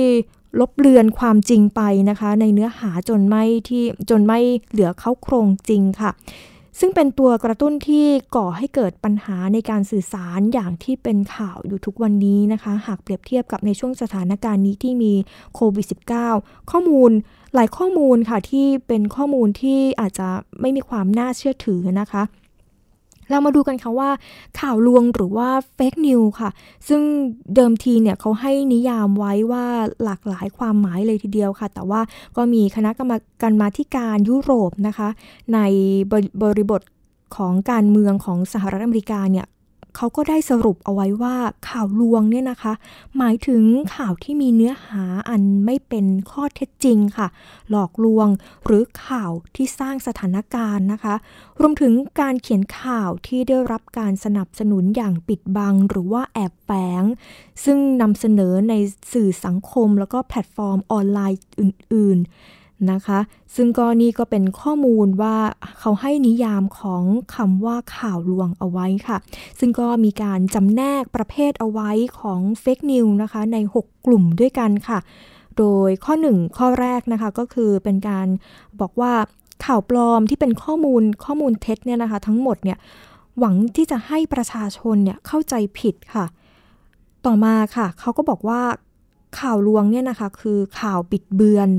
[0.60, 4.40] ลบเลือนความจริงไปนะคะ ในเนื้อหาจนไม่ที่จนไม่
[4.72, 6.12] เหลือเข้าโครงจริงค่ะ
[6.80, 8.06] ซึ่งเป็นตัวกระตุ้นที่
[8.36, 15.14] ก่อให้เกิดปัญหาในการสื่อสารอย่างที่เป็นข่าวอยู่ทุกวันนี้นะคะ หากเปรียบเทียบกับในช่วงสถานการณ์นี้ที่มี
[15.56, 15.86] โควิด
[16.30, 17.12] -19 ข้อมูล
[17.56, 20.30] หลายข้อมูลค่ะที่เป็นข้อมูลที่อาจจะ
[20.62, 22.24] ไม่มีความน่าเชื่อถือนะคะ
[23.30, 24.10] เรามาดูกันค่ะว่า
[24.60, 26.50] ข่าวลวงหรือว่าเฟกนิวค่ะ
[26.88, 27.02] ซึ่ง
[27.56, 29.66] เดิมทีเนี่ยเขาให้นิยามไว้ว่า
[30.04, 32.02] หลากหลายความหมายเลยทีเดียวค่ะ แต่ว่า
[32.38, 35.10] ก็มีคณะกรรมการมาธิการยุโรปนะคะ
[35.54, 35.60] ใน
[36.44, 36.82] บริบท
[37.36, 39.46] ของการเมืองของสหรัฐอเมริกาเนี่ย
[39.96, 41.36] เขาก็ได้สรุปเอาไว้ว่า
[41.70, 42.74] ข่าวลวงเนี่ยนะคะ
[43.18, 43.64] หมายถึง
[43.96, 47.28] ข่าวที่มีเนื้อหาอันไม่เป็นข้อเท็จจริงค่ะ
[47.70, 48.28] หลอกลวง
[48.66, 51.16] หรือข่าวที่สร้างสถานการณ์นะคะ
[51.60, 56.70] รวมถึงการเขียนข่าวที่ได้รับการสนับสนุนอย่างปิดบังหรือว่าแอบแฝ
[57.02, 57.04] ง
[57.64, 58.74] ซึ่งนำเสนอใน
[59.14, 62.28] สื่อสังคมแล้วก็แพลตฟอร์มออนไลน์อื่น ๆ
[62.92, 63.20] นะคะ
[63.56, 65.38] ซึ่งก็นี่ก็เป็นข้อมูลว่า
[65.80, 67.04] เขาให้นิยามของ
[67.36, 69.18] คำว่าข่าวลวงเอาไว้ค่ะ
[69.60, 75.00] ซึ่งก็มีการจำแนกประเภทเอาไว้ของเฟกนิวนะคะใน 6 กลุ่มด้วยกันค่ะ
[75.58, 78.28] โดยข้อ 1 ข้อแรกนะคะก็คือเป็นการ
[78.82, 79.14] บอกว่า
[79.66, 82.78] ข่าวปลอมที่เป็นข้อมูลข้อมูลเท็จเนี่ยนะคะ ทั้งหมดเนี่ย
[83.40, 86.26] หวังที่จะให้ประชาชนเนี่ยเข้าใจผิดค่ะ
[87.26, 88.62] ต่อมาค่ะ เขาก็บอกว่า
[89.40, 91.70] ข่าวลวงเนี่ยนะคะคือข่าวบิดเบือน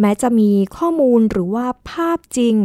[0.00, 2.56] แม้จะมีข้อมูลหรือว่าภาพจริง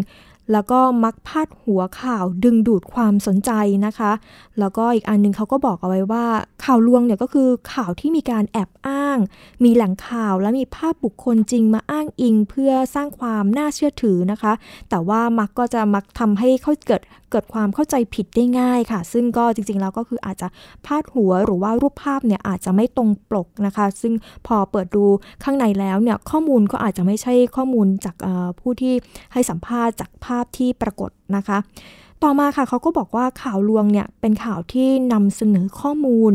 [0.51, 3.51] แล้วก็มักพาดหัวข่าวดึงดูดความสนใจ
[3.85, 4.11] นะคะ
[4.59, 6.25] แล้วก็อีกอันนึงเขาก็บอกเอาไว้ว่า
[6.63, 9.17] ข่าวลวงเนี่ยก็คือข่าวที่มีการแอบอ้าง
[9.63, 14.53] มีแหล่งข่าวและมีภาพบุคคลจริงมาอ้างอิง เพื่อสร้างความน่าเชื่อถือนะคะ
[14.89, 17.01] แต่ว่ามักก็จะมักทำให้เขาเกิด
[17.35, 20.47] กิดความเข้าใจผิดได้ง่ายค่ะ ซึ่งก็จริงๆแล้วก็คืออาจจะ
[20.85, 24.13] พาดหัวหรือว่ารูปภาพเนี่ยอาจจะไม่ตรงปกนะคะ ซึ่ง
[24.47, 25.05] พอเปิดดู
[25.43, 28.15] ข้างในแล้วเนี่ยข้อมูลก็อาจจะไม่ใช่ข้อมูลจาก
[28.59, 28.93] ผู้ที่
[29.33, 31.57] ให้สัมภาษณ์จากภาพที่ปรากฏนะคะ
[32.23, 36.31] ต่อมาค่ะเขาก็บอกว่าข่าวลวงเนี่ยเป็นข่าวที่นำเสนอข้อมูล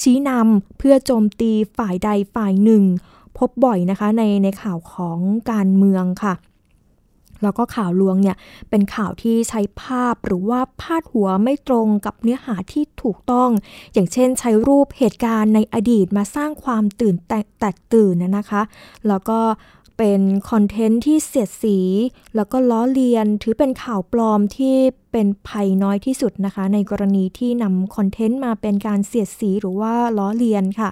[0.00, 2.82] ชี้นำเพื่อโจมตีฝ่ายใดฝ่ายหนึ่ง
[3.38, 5.18] พบบ่อยนะคะในในข่าวของ
[5.52, 6.34] การเมืองค่ะ
[7.42, 8.36] แล้วก็ข่าวลวงเนี่ย
[8.70, 13.50] เป็นข่าวที่ใช้ภาพหรือว่าพาดหัวไม่ตรงกับเนื้อหาที่ถูกต้อง
[13.92, 18.62] อย่างเช่นใช้รูปเหตุการณ์ในอดีตมาสร้างความตื่นแตกตื่นนะคะ
[19.08, 19.40] แล้วก็
[19.98, 20.20] เป็น
[20.50, 21.78] คอนเทนต์ที่เสียดสี
[22.36, 24.76] แล้วก็ล้อเลียนถือเป็นข่าวปลอมที่
[25.12, 30.90] เป็นภัยน้อยที่สุดนะคะ ในกรณีที่นำคอนเทนต์มาเป็นการเสียดสีหรือว่าล้อเลียนค่ะ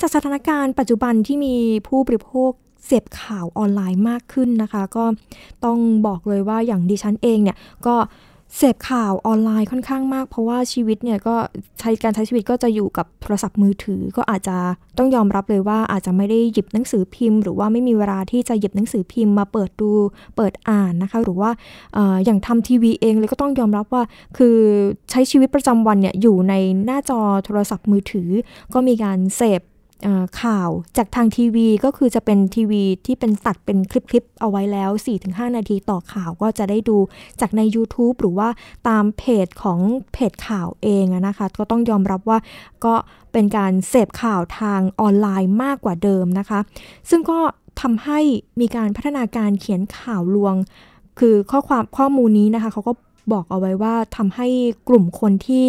[0.00, 1.54] จากสถานการณ์ปัจจุบันที่มี
[1.88, 2.50] ผู้บริโภค
[2.86, 5.04] เสพข่าวออนไลน์มากขึ้นนะคะ ก็
[5.64, 7.96] ต้องบอกเลยว่าอย่างดิฉันเองเนี่ยก็
[8.56, 11.34] เสพข่าวออนไลน์ค่อนข้างมาก เพราะว่าชีวิตเนี่ยก็
[11.80, 14.56] ใช้การใช้ชีวิตก็จะอยู่กับโทรศัพท์มือถือ ก็อาจจะ
[14.98, 19.90] ต้องยอมรับเลยว่าอาจจะไม่ได้หยิบหนังสือพิมพ์ หรือว่าไม่มีเวลาที่จะหยิบหนังสือพิมพ์มาเปิดดู
[20.36, 21.50] เปิดอ่านนะคะ หรือว่า
[21.96, 24.02] ออย่างทำทีวีเองเลยก็ต้องยอมรับว่า
[24.36, 24.56] คือ
[25.10, 28.28] ใช้ชีวิตประจำวันเนี่ยอยู่ในหน้าจอโทรศัพท์มือถือ
[28.74, 29.60] ก็มีการเสพ
[30.42, 34.90] ข่าวจากทางทีวีก็คือจะเป็นทีวีที่เป็นตัดเป็นคลิปๆเอาไว้แล้ว
[35.22, 36.96] 4-5 นาทีต่อข่าวก็จะได้ดู
[37.40, 38.48] จากใน YouTube หรือว่า
[38.88, 39.80] ตามเพจของ
[40.12, 42.38] เพจข่าวเองนะคะ ก็ต้องยอมรับว่า
[42.84, 42.94] ก็
[43.32, 46.60] เป็นการเสพข่าวทางออนไลน์มากกว่าเดิมนะคะ
[47.10, 47.38] ซึ่งก็
[47.80, 48.20] ทำให้
[48.60, 50.54] มีการพัฒนาการเขียนข่าวลวง
[51.18, 52.92] คือข้อความข้อมูลนี้นะคะเขาก็
[53.32, 54.48] บอกเอาไว้ว่าทำให้
[54.88, 55.64] กลุ่มคนที่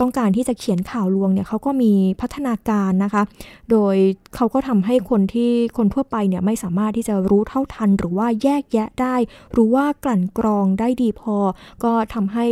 [0.00, 3.22] ต้องการที่จะเขียนข่าวลวงเนี่ยเขาก็มีพัฒนาการนะคะ
[3.70, 3.96] โดย
[4.34, 9.16] เขาก็ทำให้คนที่คนทั่วไปเนี่ยไม่สามารถที่จะรู้เท่าทัน หรือว่าแยกแยะได้
[9.56, 11.36] รู้ว่ากลั่นกรองได้ดีพอ
[11.84, 12.46] ก็ทำให้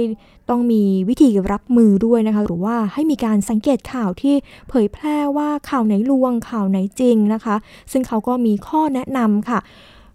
[0.50, 4.34] ต้องมีวิธีรับมือด้วยนะคะ หรือว่าให้มีการสังเกตข่าวที่
[4.68, 7.56] เผยแพร่ว่าข่าวไหนลวงข่าวไหนจริงนะคะ
[7.92, 9.60] ซึ่งเขาก็มีข้อแนะนำค่ะ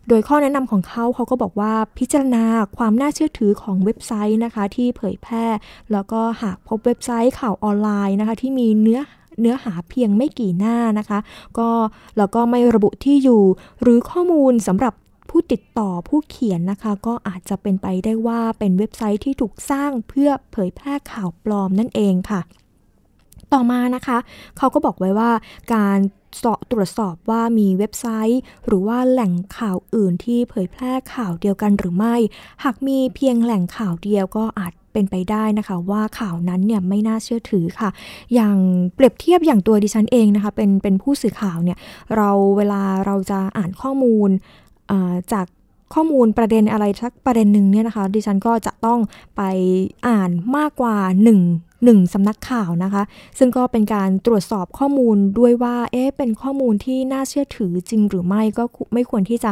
[0.07, 2.43] โดยข้อแนะนำของเขาเขาก็บอกว่าพิจารณา
[2.77, 5.45] ความน่าเชื่อถือของเว็บไซต์นะคะที่เผยแพร่
[5.91, 8.99] แล้วก็หากพบเว็บไซต์ข่าวออนไลน์นะคะที่มีเนื้อ
[9.41, 11.19] เนื้อหาเพียงไม่กี่หน้านะคะ
[11.57, 11.69] ก็
[12.17, 13.43] แล้วก็ไม่ระบุที่อยู่
[13.81, 14.93] หรือข้อมูลสำหรับ
[15.29, 22.41] ผู้ติดต่อผู้เขียนนะคะ ก็อาจจะเป็นไปได้ว่าเป็นเว็บไซต์ที่ถูกสร้างเพื่อเผยแพร่ข่าวปลอมนั่นเองค่ะ
[23.53, 24.17] ต่อมานะคะ
[24.57, 25.31] เขาก็บอกไว้ว่า
[25.73, 25.99] การ
[26.71, 32.15] ตรวจสอบว่ามีเว็บไซต์ หรือว่าแหล่งข่าวอื่นที่เผยแพร่ข่าวเดียวกันหรือไม่
[32.63, 37.89] หากมีเพียงแหล่งข่าวเดียวก็อาจเป็นไปได้นะคะว่าข่าวนั้นเนี่ยไม่น่าเชื่อถือค่ะ
[38.33, 38.57] อย่าง
[38.95, 41.77] เปรียบเทียบอย่างตัวดิฉันเองนะคะเป็นเป็นผู้สื่อข่าวเนี่ย
[42.15, 44.29] เราเวลาเราจะอ่านข้อมูล
[45.33, 45.45] จาก
[45.93, 48.99] ข้อมูลประเด็นอะไรสักประเด็นหนึ่งเนี่ยนะคะดิฉันก็จะต้อง
[49.37, 49.41] ไป
[50.07, 50.95] อ่านมากกว่า
[51.41, 53.03] 1 หนึ่งสำนักข่าวนะคะ
[53.37, 59.51] ซึ่งก็เป็นการตรวจสอบข้อมูลด้วยว่า เอ๊ะ เป็นข้อมูลที่น่าเชื่อถือจริงหรือไม่ ก็ไม่ควรที่จะ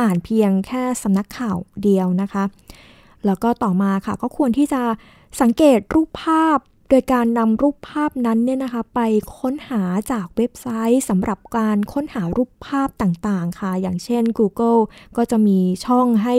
[0.00, 2.44] อ่านเพียงแค่สำนักข่าวเดียวนะคะ
[3.26, 4.82] แล้วก็ต่อมาค่ะ ก็ควรที่จะ
[5.40, 6.58] สังเกตรูปภาพ
[6.88, 9.00] โดยการนำรูปภาพนั้นเนี่ยนะคะไป
[9.38, 9.82] ค้นหา
[10.12, 14.80] จากเว็บไซต์สำหรับการค้นหารูปภาพต่างๆค่ะ อย่างเช่น Google
[15.16, 16.36] ก็จะมีช่องให้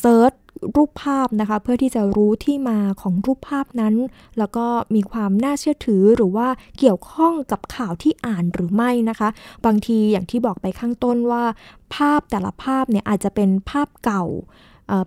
[0.00, 0.32] เซิร์ช
[0.76, 3.94] รูปภาพนะคะเพื่อที่จะรู้ที่มาของรูปภาพนั้น
[4.38, 6.48] แล้วก็มีความน่าเชื่อถือหรือว่า
[6.78, 9.28] เกี่ยวข้องกับข่าวที่อ่านหรือไม่นะคะ
[9.66, 11.44] บางทีอย่างที่บอกไปข้างต้นว่า
[11.94, 14.24] ภาพแต่ละภาพเนี่ยอาจจะเป็นภาพเก่า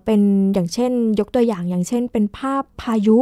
[0.04, 0.20] เป็น
[0.52, 3.18] อย่างเช่น ยกตัวอย่างอย่างเช่น เป็นภาพพายุ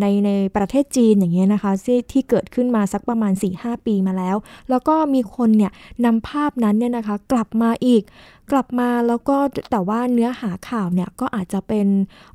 [0.00, 4.36] ในในประเทศจีนอย่างเงี้ยนะคะที่ที่เกิดขึ้นมาสักประมาณ 4-5 ปีมาแล้ว
[4.70, 5.72] แล้วก็มีคนเนี่ย
[6.04, 8.02] นำภาพนั้นเนี่ยนะคะกลับมาอีก
[8.52, 9.36] กลับมาแล้วก็
[9.70, 11.86] แต่ว่าเนื้อหาข่าวเนี่ยก็อาจจะเป็น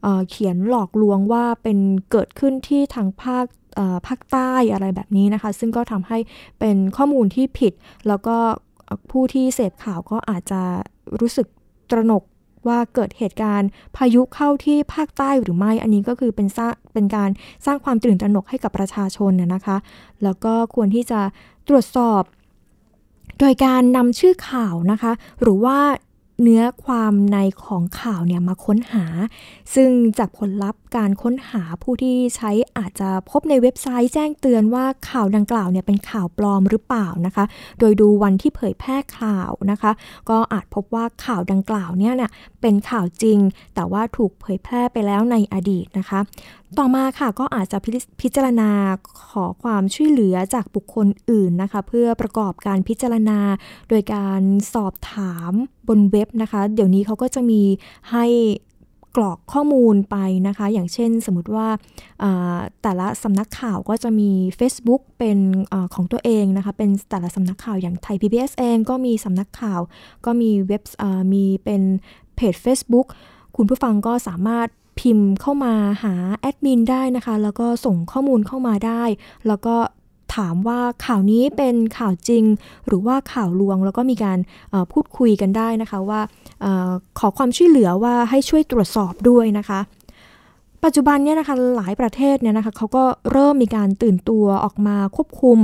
[0.03, 1.77] เเขียนหลอกลวงว่าเป็น
[2.11, 3.45] เกิดขึ้นที่ทางภาค
[4.07, 6.17] ภาคใต้อะไรแบบนี้นะคะ ซึ่งก็ทำให้
[6.59, 7.73] เป็นข้อมูลที่ผิด
[8.07, 8.37] แล้วก็
[9.11, 10.61] ผู้ที่เสพข่าวก็อาจจะ
[11.19, 11.47] รู้สึก
[11.91, 12.23] ตระหนก
[12.67, 16.47] ว่าเกิดเหตุการณ์พายุเข้าที่ภาคใต้หรือไม่ อันนี้ก็คือเป็น
[16.93, 17.29] เป็นการ
[17.65, 19.77] สร้างความตื่นตระหนกให้กับประชาชนนะคะ
[20.23, 21.21] แล้วก็ควรที่จะ
[21.67, 22.21] ตรวจสอบ
[23.39, 25.77] โดยการนำชื่อข่าวนะคะ หรือว่า
[26.41, 29.05] เนื้อความในของข่าวเนี่ยมาค้นหา
[29.75, 37.45] ซึ่งจากผลลัพธ์การค้นหาผู้ที่ใช้อาจจะพบในเว็บไซต์แจ้งเตือนว่าข่าวดังกล่าวเนี่ยเป็นข่าวปลอมหรือเปล่านะคะ
[37.79, 39.91] โดยดูวันที่เผยแพร่ข่าวนะคะ
[40.29, 43.39] ก็อาจพบว่าข่าวดังกล่าวเนี่ยเนี่ยเป็นข่าวจริง
[43.75, 46.19] แต่ว่าถูกเผยแพร่ไปแล้วในอดีตนะคะ
[46.79, 47.77] ต่อมาค่ะก็อาจจะ
[48.21, 48.69] พิจารณา
[49.31, 53.39] ขอความช่วยเหลือจากบุคคลอื่นนะคะ เพื่อประกอบการพิจารณา
[53.89, 54.41] โดยการ
[54.73, 55.51] สอบถาม
[55.87, 57.61] บนเว็บนะคะ เดี๋ยวนี้เขาก็จะมี
[58.11, 58.25] ให้
[59.15, 61.67] กรอกข้อมูลไปนะคะ อย่างเช่นสมมติว่า
[62.81, 65.37] แต่ละสำนักข่าวก็จะมี Facebook เป็น
[65.73, 69.81] อของตัวเองนะคะ เป็นแต่ละสำนักข่าวอย่างไทย PBS เองก็มีสำนักข่าว
[70.25, 70.83] ก็มีเว็บ
[71.33, 71.81] มีเป็น
[72.35, 73.07] เพจ Facebook
[73.55, 74.67] คุณผู้ฟังก็สามารถ
[74.99, 79.03] พิมพ์เข้ามาหาแอดมินได้นะคะ แล้วก็ส่งข้อมูลเข้ามาได้
[79.47, 79.75] แล้วก็
[80.35, 82.43] ถามว่าข่าวนี้เป็นข่าวจริง
[82.87, 84.39] หรือว่าข่าวลวง แล้วก็มีการ
[84.91, 86.21] พูดคุยกันได้นะคะว่า
[86.65, 86.67] อ
[87.19, 89.79] ขอความช่วยเหลือว่าให้ช่วยตรวจสอบด้วยนะคะ
[90.83, 95.59] ปัจจุบันเนี่ยนะคะหลายประเทศเนี่ยนะคะเขาก็เริ่มมีการตื่นตัวออกมาควบคุม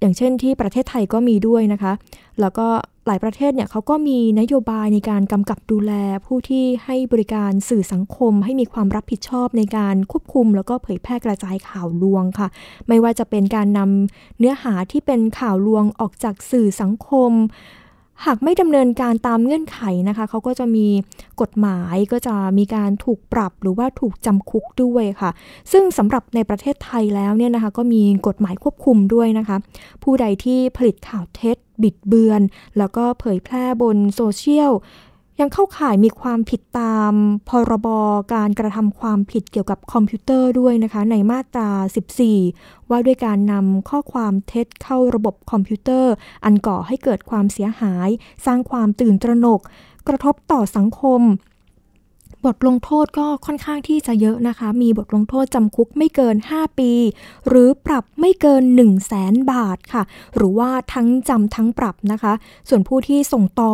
[0.00, 1.92] อย่างเช่นที่ประเทศไทยก็มีด้วยนะคะ
[2.40, 2.66] แล้วก็
[3.06, 5.92] หลายประเทศเนี่ยเขาก็มีนโยบายในการกำกับดูแล
[6.26, 12.48] ผู้ที่ให้บริการสื่อสังคม ให้มีความรับผิดชอบในการควบคุม แล้วก็เผยแพร่กระจายข่าวลวงค่ะ
[12.88, 17.32] ไม่ว่าจะเป็นการนำเนื้อหาที่เป็นข่าวลวงออกจากสื่อสังคม
[18.26, 20.86] หากไม่ดำเนินการตามเงื่อนไขนะคะเขาก็จะมี
[21.40, 25.30] กฎหมายก็จะมีการถูกปรับหรือว่าถูกจำคุกด้วยค่ะ
[25.72, 29.56] ซึ่งสำหรับในประเทศไทยแล้วเนี่ยนะคะก็มีกฎหมายควบคุมด้วยนะคะ
[30.02, 32.40] ผู้ใดที่ผลิตข่าวเท็จ บิดเบือน
[32.78, 34.72] แล้วก็เผยแพร่บนโซเชียล
[35.40, 37.12] ยังเข้าข่ายมีความผิดตาม
[37.48, 37.88] พรบ
[38.34, 41.70] การกระทำความผิดเกี่ยวกับคอมพิวเตอร์ด้วยนะคะ ในมาตรา
[42.30, 46.12] 14 ว่าด้วยการนำข้อความเท็จเข้าระบบคอมพิวเตอร์
[46.44, 48.08] อันก่อให้เกิดความเสียหาย
[48.46, 49.60] สร้างความตื่นตระหนก
[50.08, 51.22] กระทบต่อสังคม
[52.44, 56.92] บทลงโทษก็ค่อนข้างที่จะเยอะนะคะ มีบทลงโทษจำคุกไม่เกิน 5 ปี
[57.48, 60.02] หรือปรับไม่เกิน 1 0 0 0 0แสนบาทค่ะ
[60.36, 62.32] หรือว่าทั้งจำทั้งปรับนะคะ
[62.68, 63.72] ส่วนผู้ที่ส่งต่อ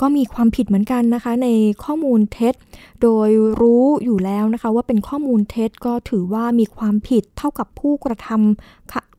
[0.00, 1.48] ก็มีความผิดเหมือนกันนะคะ ใน
[1.84, 2.54] ข้อมูลเท็จ
[3.02, 3.30] โดย
[3.60, 8.40] รู้อยู่แล้วนะคะว่าเป็นข้อมูลเท็จก็ถือว่ามีความผิดเท่ากับผู้กระทำ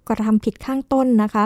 [0.10, 1.44] กระทำผิดข้างต้นนะคะ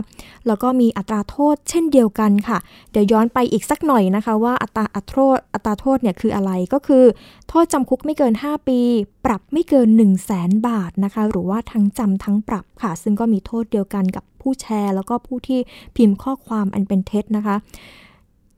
[0.47, 2.57] แล้วก็มีอัตราโทษเช่นเดียวกันค่ะ
[2.91, 7.03] เดี๋ยวย้อนไปอีกสักหน่อยนะคะ ว่าอัตราอัตราโทษอัตราโทษเนี่ยคืออะไรก็คือ
[7.49, 8.79] โทษจำคุกไม่เกิน 5 ปี
[9.25, 15.59] ปรับไม่เกิน 1 0 0 0 0แสนบาทนะคะ หรือว่าทั้งจำทั้งปรับค่ะ ซึ่งก็มีโทษเดียวกันกับผู้แชร์ แล้วก็ผู้ที่
[15.95, 17.55] พิมพ์ข้อความอันเป็นเท็จนะคะ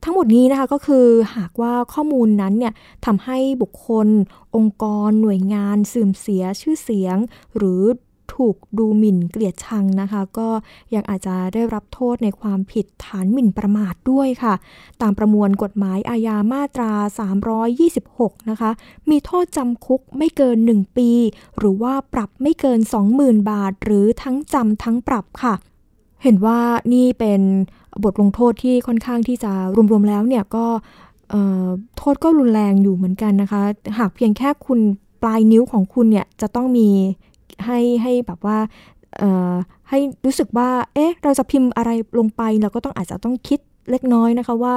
[0.07, 2.73] ทั้งหมดนี้นะคะก็คือหากว่าข้อมูลนั้นเนี่ย
[3.05, 4.07] ทำให้บุคคล
[4.55, 7.17] องค์กร หน่วยงานเสื่อมเสียชื่อเสียง
[7.57, 7.83] หรือ
[8.35, 10.49] ถูกดูหมิ่นเกลียดชังนะคะ ก็
[10.93, 14.53] ยังอาจจะได้รับโทษในความผิดฐานหมิ่นประมาทด้วยค่ะ
[15.01, 16.91] ตามประมวลกฎหมายอาญามาตรา
[17.71, 18.71] 326 นะคะ
[19.09, 21.11] มีโทษจำคุกไม่เกิน 1 ปี
[21.57, 22.79] หรือว่าปรับไม่เกิน
[23.15, 25.55] 20,000 บาท หรือทั้งจำทั้งปรับค่ะ
[26.23, 26.59] เห็นว่า
[26.93, 27.41] นี่เป็น
[28.03, 29.51] บทลงโทษที่ค่อนข้างที่จะ
[29.91, 30.65] รวมๆแล้วเนี่ยก็
[31.97, 33.61] โทษก็รุนแรงอยู่เหมือนกันนะคะ
[33.97, 34.79] หากเพียงแค่คุณ
[35.21, 36.87] ปลายนิ้วของคุณเนี่ยจะต้องมี
[37.65, 38.57] ให้ให้แบบว่า
[39.89, 43.59] ให้รู้สึกว่า เอ๊ะ เราจะพิมพ์อะไรลงไปเราก็ต้องอาจจะต้องคิด
[43.91, 44.75] เล็กน้อยนะคะว่า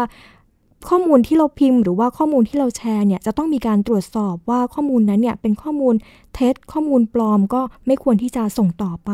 [0.88, 5.94] ข้อมูลที่เราพิมพ์หรือว่าข้อมูลที่เราแชร์เนี่ยจะต้องมีการตรวจสอบว่าข้อมูลนั้นเนี่ยเป็นข้อมูล
[6.34, 9.10] เท็จข้อมูลปลอมก็ไม่ควรที่จะส่งต่อไป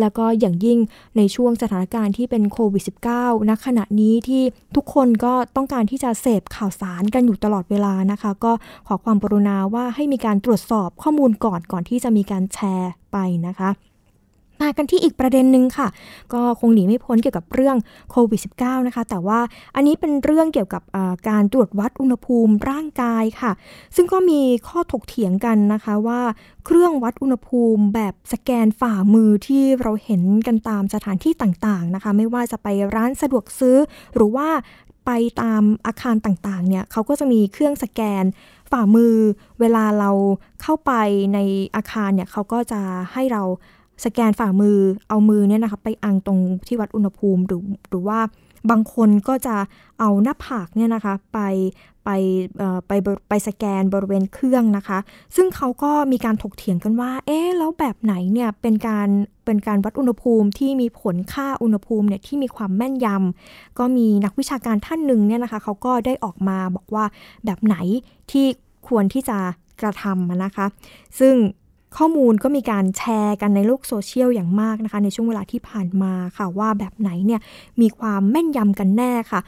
[0.00, 0.78] แล้วก็อย่างยิ่ง
[1.16, 2.82] ในช่วงสถานการณ์ที่เป็นโควิด
[3.16, 4.42] -19 ณขณะนี้ที่
[4.76, 8.52] ทุกคนก็ต้องการที่จะเสพข่าวสารกันอยู่ตลอดเวลานะคะ ก็
[8.86, 13.70] ขอความปรุณาว่าให้มีการตรวจสอบข้อมูลก่อนก่อนที่จะมีการแชร์ไปนะคะ
[14.62, 15.88] มากันที่อีกประเด็นหนึ่งค่ะ
[16.32, 17.76] ก็คงหนีไม่พ้นเกี่ยวกับเรื่อง
[18.10, 19.40] โควิด -19 นะคะ แต่ว่า
[19.74, 20.82] อันนี้เป็นเรื่องเกี่ยวกับ
[21.28, 23.52] การตรวจวัดอุณหภูมิร่างกายค่ะ
[23.96, 26.20] ซึ่งก็มีข้อถกเถียงกันนะคะว่า
[26.66, 33.76] เครื่องวัดอุณหภูมิแบบสแกนฝ่ามือที่เราเห็นกันตามสถานที่ต่างๆนะคะ ไม่ว่าจะไปร้านสะดวกซื้อ
[34.14, 34.48] หรือว่า
[35.06, 35.10] ไป
[35.42, 38.24] ตามอาคารต่างๆเนี่ยเขาก็จะมีเครื่องสแกน
[38.70, 39.14] ฝ่ามือ
[39.60, 40.10] เวลาเรา
[40.62, 40.92] เข้าไป
[41.34, 41.38] ใน
[41.76, 42.80] อาคารเนี่ยเขาก็จะ
[43.12, 43.42] ให้เรา
[44.04, 48.20] สแกนฝ่ามือเอามือเนี่ยนะคะไปอังตรงที่วัดอุณหภูมิหรือหรือว่า
[48.70, 49.56] บางคนก็จะ
[50.00, 51.38] เอาหน้าผากเนี่ยนะคะไป
[52.04, 52.10] ไป
[52.86, 52.92] ไป
[53.28, 54.98] ไปสแกนบริเวณเครื่องนะคะ
[55.36, 59.08] ซึ่งเขาก็มีการถกเถียงกันว่า เอ๊ะแล้วแบบไหนเนี่ยเป็นการ
[59.44, 67.04] เป็นการวัดอุณหภูมิที่มีผลค่าอุณหภูมิเนี่ยที่มีความแม่นยำก็มีนักวิชาการท่านหนึ่งเนี่ยนะคะเขาก็ได้ออกมาบอกว่า
[67.44, 67.76] แบบไหน
[68.30, 68.46] ที่
[68.88, 69.38] ควรที่จะ
[69.80, 70.66] กระทำนะคะ
[71.18, 71.34] ซึ่ง
[71.96, 77.40] ข้อมูลก็มีการแชร์กันในโลกโซเชียลอย่างมากนะคะ ในช่วงเวลาที่ผ่านมาค่ะว่าแบบไหนเนี่ย
[77.80, 79.40] มีความแม่นยำกันแน่ค่ะ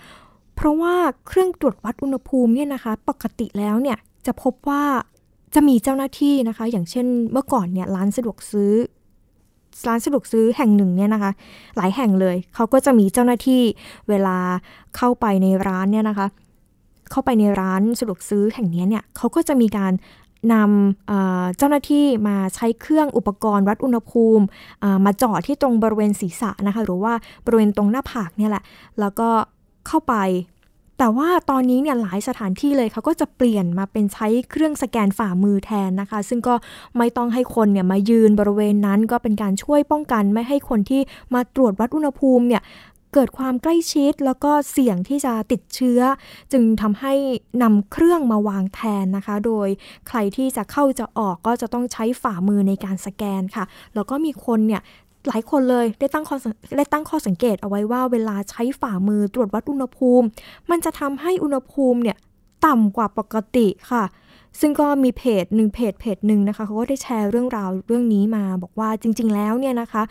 [0.57, 0.95] เพราะว่า
[1.27, 4.85] เครื่องตรวจวัดอุณหภูมิเนี่ยนะคะ ปกติแล้วเนี่ยจะพบว่า
[5.55, 8.73] จะมีเจ้าหน้าที่นะคะ อย่างเช่นเมื่อก่อนเนี่ยร้านสะดวกซื้อ
[9.89, 11.31] ร้านสะดวกซื้อแห่งหนึ่งเนี่ยนะคะ
[11.77, 13.63] หลายแห่งเลยเขาก็จะมีเจ้าหน้าที่
[14.09, 14.37] เวลา
[14.97, 16.27] เข้าไปในร้านเนี่ยนะคะ
[17.11, 19.93] เข้าไปในร้านสะดวกซื้อแห่งนี้เนี่ยเขาก็จะมีการ
[20.53, 24.45] นำเจ้าหน้าที่มาใช้เครื่องอุปกรณ์วัดอุณหภูมิ
[25.05, 28.63] มาจอดที่ตรงบริเวณศีรษะนะคะ หรือว่าบริเวณตรงหน้าผากเนี่ยแหละ
[29.01, 29.29] แล้วก็
[29.87, 30.15] เข้าไป
[30.99, 36.55] แต่ว่าตอนนี้เนี่ยหลายสถานที่เลยเขาก็จะเปลี่ยนมาเป็นใช้เครื่องสแกนฝ่ามือแทนนะคะ ซึ่งก็
[36.99, 41.01] ไม่ต้องให้คนเนี่ยมายืนบริเวณนั้นก็เป็นการช่วยป้องกันไม่ให้คนที่
[41.35, 42.63] มาตรวจวัดอุณหภูมิเนี่ย
[43.15, 46.01] เกิดความใกล้ชิดแล้วก็เสี่ยงที่จะติดเชื้อ
[46.53, 47.15] จึงทำให้
[47.63, 49.69] นำเครื่องมาวางแทนนะคะ โดย
[50.09, 54.83] ใครที่จะเข้าจะออกก็จะต้องใช้ฝ่ามือในการสแกนค่ะ แล้วก็มีคนเนี่ย
[55.29, 56.37] หลายคนเลยได้ตั้งข้อ
[56.77, 60.27] ได้ตั้งข้อสังเกตเอาไว้ว่าเวลาใช้ฝ่ามือตรวจวัดอุณหภูมิ
[60.71, 62.17] มันจะทำให้อุณหภูมิเนี่ย
[62.67, 64.05] ต่ำกว่าปกติค่ะ
[64.61, 70.03] ซึ่งก็มีเพจหนึ่งเพจเพจหนึ่งนะคะเขาก็ได้แชร์เรื่องราวเรื่องนี้มาบอกว่าจริง ๆ แล้วเนี่ยนะคะ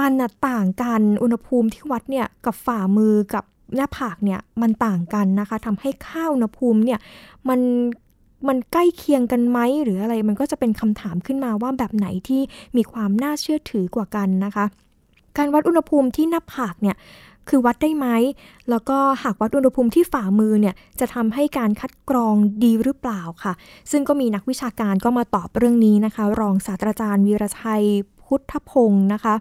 [0.00, 0.12] มัน
[0.48, 3.44] ต่างกันอุณหภูมิที่วัดเนี่ยกับฝ่ามือกับ
[3.76, 6.98] หน้าผากเนี่ยมันต่างกันนะคะทำให้ค่าอุณหภูมิเนี่ย
[7.48, 7.60] มัน
[8.48, 12.40] มันใกล้เคียงกันไหมหรืออะไรมันก็จะเป็นคำถามขึ้นมาว่าแบบไหนที่
[12.76, 14.64] มีความน่าเชื่อถือกว่ากันนะคะ
[15.36, 16.96] การวัดอุณหภูมิที่หน้าผากเนี่ย
[17.48, 18.06] คือวัดได้ไหม
[18.70, 23.52] แล้วก็หากวัดอุณหภูมิที่ฝ่ามือเนี่ยจะทำให้การคัดกรองดีหรือเปล่าค่ะ
[23.90, 27.84] ซึ่งก็มีนักวิชาการก็มาตอบเรื่องนี้นะคะ รองศาสตราจารย์วีรชัย
[28.22, 29.34] พุทธพงศ์นะคะ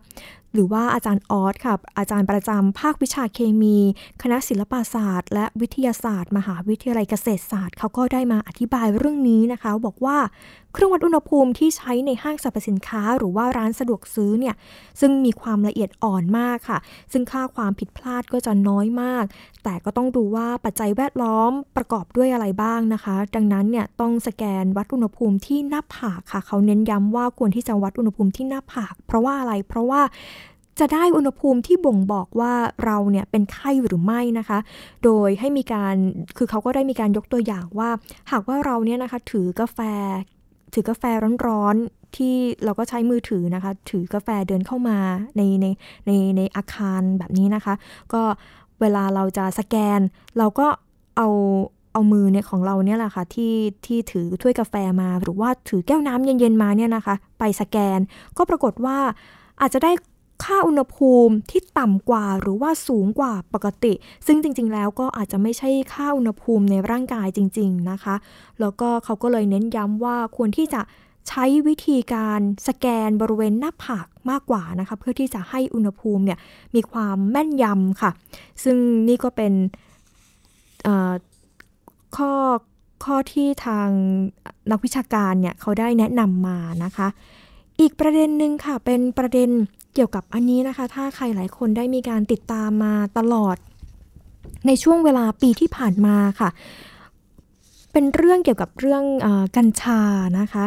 [0.53, 3.77] หรือว่าอาจารย์ออสค่ะ อาจารย์ประจำภาควิชาเคมี
[4.21, 10.17] คณะศิลปศาสตร์ และวิทยาศาสตร์ มหาวิทยาลัยเกษตรศาสตร์เขาก็ได้มาอธิบายเรื่องนี้นะคะ บอกว่า
[10.73, 14.55] เครื่องวัดอุณหภูมิที่ใช้ในห้างสรรพสินค้า หรือว่าร้านสะดวกซื้อเนี่ย
[14.99, 16.79] ซึ่งมีความละเอียดอ่อนมากค่ะ
[17.11, 19.23] ซึ่งค่าความผิดพลาดก็จะน้อยมาก
[19.63, 30.01] แต่ก็ต้องดูว่าปัจจัยแวดล้อมประกอบด้วยอะไรบ้างนะคะ ดังนั้นเนี่ยต้องสแกนวัดอุณหภูมิที่หน้าผากค่ะ เขาเน้นย้ำว่าควรที่จะวัดอุณหภูมิที่หน้าผาก เพราะว่าอะไรเพราะว่า
[30.79, 32.53] จะได้อุณหภูมิที่บ่งบอกว่า
[32.85, 34.59] เราเนี่ยเป็นไข้หรือไม่นะคะ
[35.03, 35.95] โดยให้มีการ
[36.37, 37.89] คือเขาก็ได้มีการยกตัวอย่างว่า
[38.31, 39.79] หากว่าเราเนี่ยนะคะถือกาแฟ
[40.73, 41.03] ถือกาแฟ
[41.47, 44.97] ร้อนๆที่เราก็ใช้มือถือนะคะ ถือกาแฟเดินเข้ามา
[45.37, 45.65] ในใน
[46.07, 47.73] ในในอาคารแบบนี้นะคะ
[48.13, 48.21] ก็
[48.81, 49.99] เวลาเราจะสแกน
[50.37, 50.67] เราก็
[51.17, 51.27] เอา
[51.93, 53.53] เอามือเนี่ยของเราเนี่ยแหละค่ะที่
[53.85, 57.99] ที่ถือถ้วยกาแฟมา หรือว่าถือแก้วน้ำเย็นๆมาเนี่ยนะคะ ไปสแกน
[58.37, 58.97] ก็ปรากฏว่า
[59.61, 59.91] อาจจะได้
[60.43, 63.93] ค่าอุณหภูมิที่ต่ำกว่าหรือว่าสูงกว่าปกติ
[64.27, 68.15] ซึ่งจริงๆ แล้วก็อาจจะไม่ใช่ค่าอุณหภูมิในร่างกายจริง ๆนะคะ
[68.59, 70.81] แล้วก็เขาก็เลยเน้นย้ำว่าควรที่จะ
[71.29, 76.39] ใช้วิธีการสแกนบริเวณหน้าผากมากกว่านะคะ เพื่อที่จะให้อุณหภูมิเนี่ย
[76.75, 78.11] มีความแม่นยำค่ะ
[78.63, 78.77] ซึ่ง
[79.07, 79.53] นี่ก็เป็น
[82.15, 82.33] ข้อ
[83.05, 83.89] ข้อที่ทาง
[84.71, 87.07] นักวิชาการเนี่ยเขาได้แนะนำมานะคะ
[87.81, 89.49] อีกประเด็นหนึ่งค่ะเป็นประเด็น
[89.93, 93.57] เกี่ยวกับอันนี้นะคะ ถ้าใครหลายคนได้มีการติดตามมาตลอด
[94.67, 96.49] ในช่วงเวลาปีที่ผ่านมาค่ะ
[97.93, 100.01] เป็นเรื่องเกี่ยวกับเรื่องอกัญชา
[100.39, 100.65] นะคะ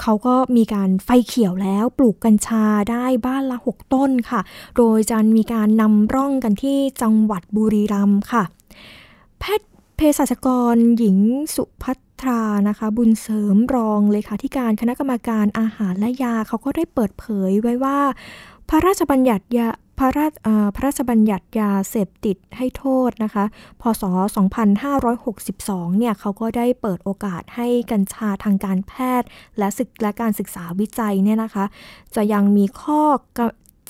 [0.00, 4.40] เขาก็มีการไฟเขียวแล้วปลูกกัญชาได้บ้านละ 6 ต้นค่ะ
[4.76, 8.42] โดยจะมีการนำร่องกันที่จังหวัดบุรีรัมย์ค่ะ
[9.38, 11.18] แพทย์เภสัชกรหญิง
[11.54, 17.98] สุพัฒ ทรานะคะ บุญเสริมรองเลขาธิการคณะกรรมการอาหารและยาเขาก็ได้เปิดเผยไว้ว่า
[18.68, 20.32] พระราชบัญญัติยาพระราช
[20.74, 23.44] พระราชบัญญัติยาเสพติดให้โทษนะคะ
[23.82, 24.02] พศ
[25.20, 29.28] 2562 เนี่ยเขาก็ได้เปิดโอกาสให้กัญชาทางการแพทย์
[29.58, 31.64] และศึกและการศึกษาวิจัยเนี่ยนะคะ
[32.14, 33.02] จะยังมีข้อ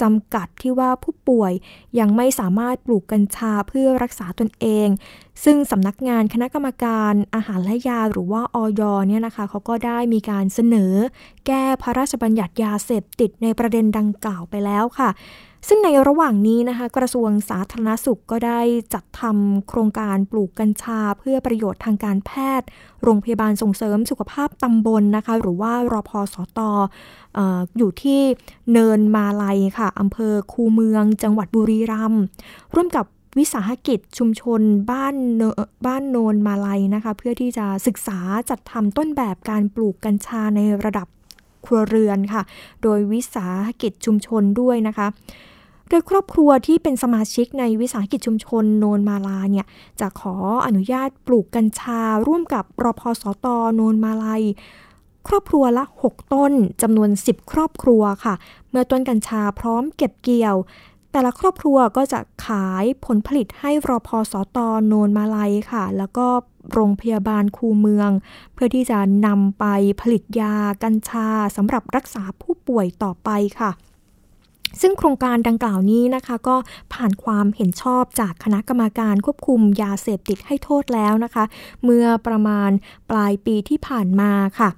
[0.03, 1.53] จำกัดที่ว่าผู้ป่วย
[1.99, 4.89] ยังไม่สามารถปลูกกัญชาเพื่อรักษาตนเอง
[5.45, 10.93] ซึ่งสำนักงานคณะกรรมการอาหารและยาหรือว่าออยเนี่ยนะคะเขาก็ได้มีการเสนอ
[11.47, 15.11] แก้พระราชบัญญัติยาเสพติดในประเด็นดังกล่าวไปแล้วค่ะ
[15.69, 18.61] ซึ่งในระหว่างนี้นะคะ กระทรวงสาธารณสุขก็ได้
[18.95, 22.67] จัดทำโครงการปลูกกัญชา เพื่อประโยชน์ทางการแพทย์
[23.03, 26.71] โรงพยาบาลส่งเสริมสุขภาพตำบลนนะคะ หรือว่ารอพอสตอ
[27.39, 27.41] อ
[27.77, 28.21] อยู่ที่
[28.73, 32.23] เนินมาลัยค่ะอำเภอคูเมือง จังหวัดบุรีรัมย์
[32.75, 33.07] ร่วมกับ
[33.39, 35.15] วิสาหกิจชุมชนบ้าน
[35.87, 38.19] บ้านโนนมาลัยนะคะ เพื่อที่จะศึกษา
[38.51, 41.09] จัดทำต้นแบบการปลูกกัญชาในระดับ
[41.65, 42.43] ครัวเรือนค่ะ
[42.83, 45.07] โดยวิสาหกิจชุมชนด้วยนะคะ
[45.93, 49.67] ดยครอบครัวที่เป็นสมาชิกในวิสาหกิจชุมชนโนนมาลาเนี่ย
[50.01, 50.35] จะขอ
[50.67, 54.43] อนุญาตปลูกกัญชา ร่วมกับรพสตโนนมาลัย
[55.29, 58.35] ครอบครัวละ 6 ต้นจำนวน 10 ครอบครัวค่ะ
[58.71, 60.57] เมื่อต้นกัญชาพร้อมเก็บเกี่ยว
[61.13, 66.27] แต่ละครอบครัวก็จะขายผลผลิตให้รอพอสตอโนนมาลัยค่ะ แล้วก็
[66.73, 68.11] โรงพยาบาลคูเมือง
[68.55, 69.65] เพื่อที่จะนำไป
[70.01, 73.31] ผลิตยากัญชาสำหรับรักษาผู้ป่วยต่อไป
[73.61, 73.71] ค่ะ
[74.81, 76.57] ซึ่งโครงการดังกล่าวนี้นะคะ ก็
[76.93, 81.45] ผ่านความเห็นชอบจากคณะกรรมการควบคุมยาเสพติดให้โทษแล้วนะคะ
[81.85, 82.71] เมื่อประมาณ
[83.11, 84.71] ปลายปีที่ผ่านมาค่ะ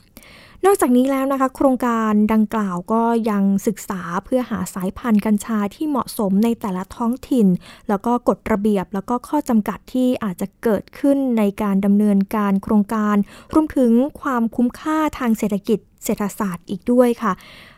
[0.67, 7.47] นอกจากนี้แล้วนะคะ โครงการดังกล่าวก็ยังศึกษาเพื่อหาสายพันธุ์กัญชาที่เหมาะสมในแต่ละท้องถิ่น
[7.89, 13.17] แล้วก็กฎระเบียบแล้วก็ข้อจำกัดที่อาจจะเกิดขึ้นในการดำเนินการโครงการ
[13.53, 17.33] รวมถึงความคุ้มค่าทางเศรษฐกิจเศรษฐศาสตร์อีกด้วยค่ะ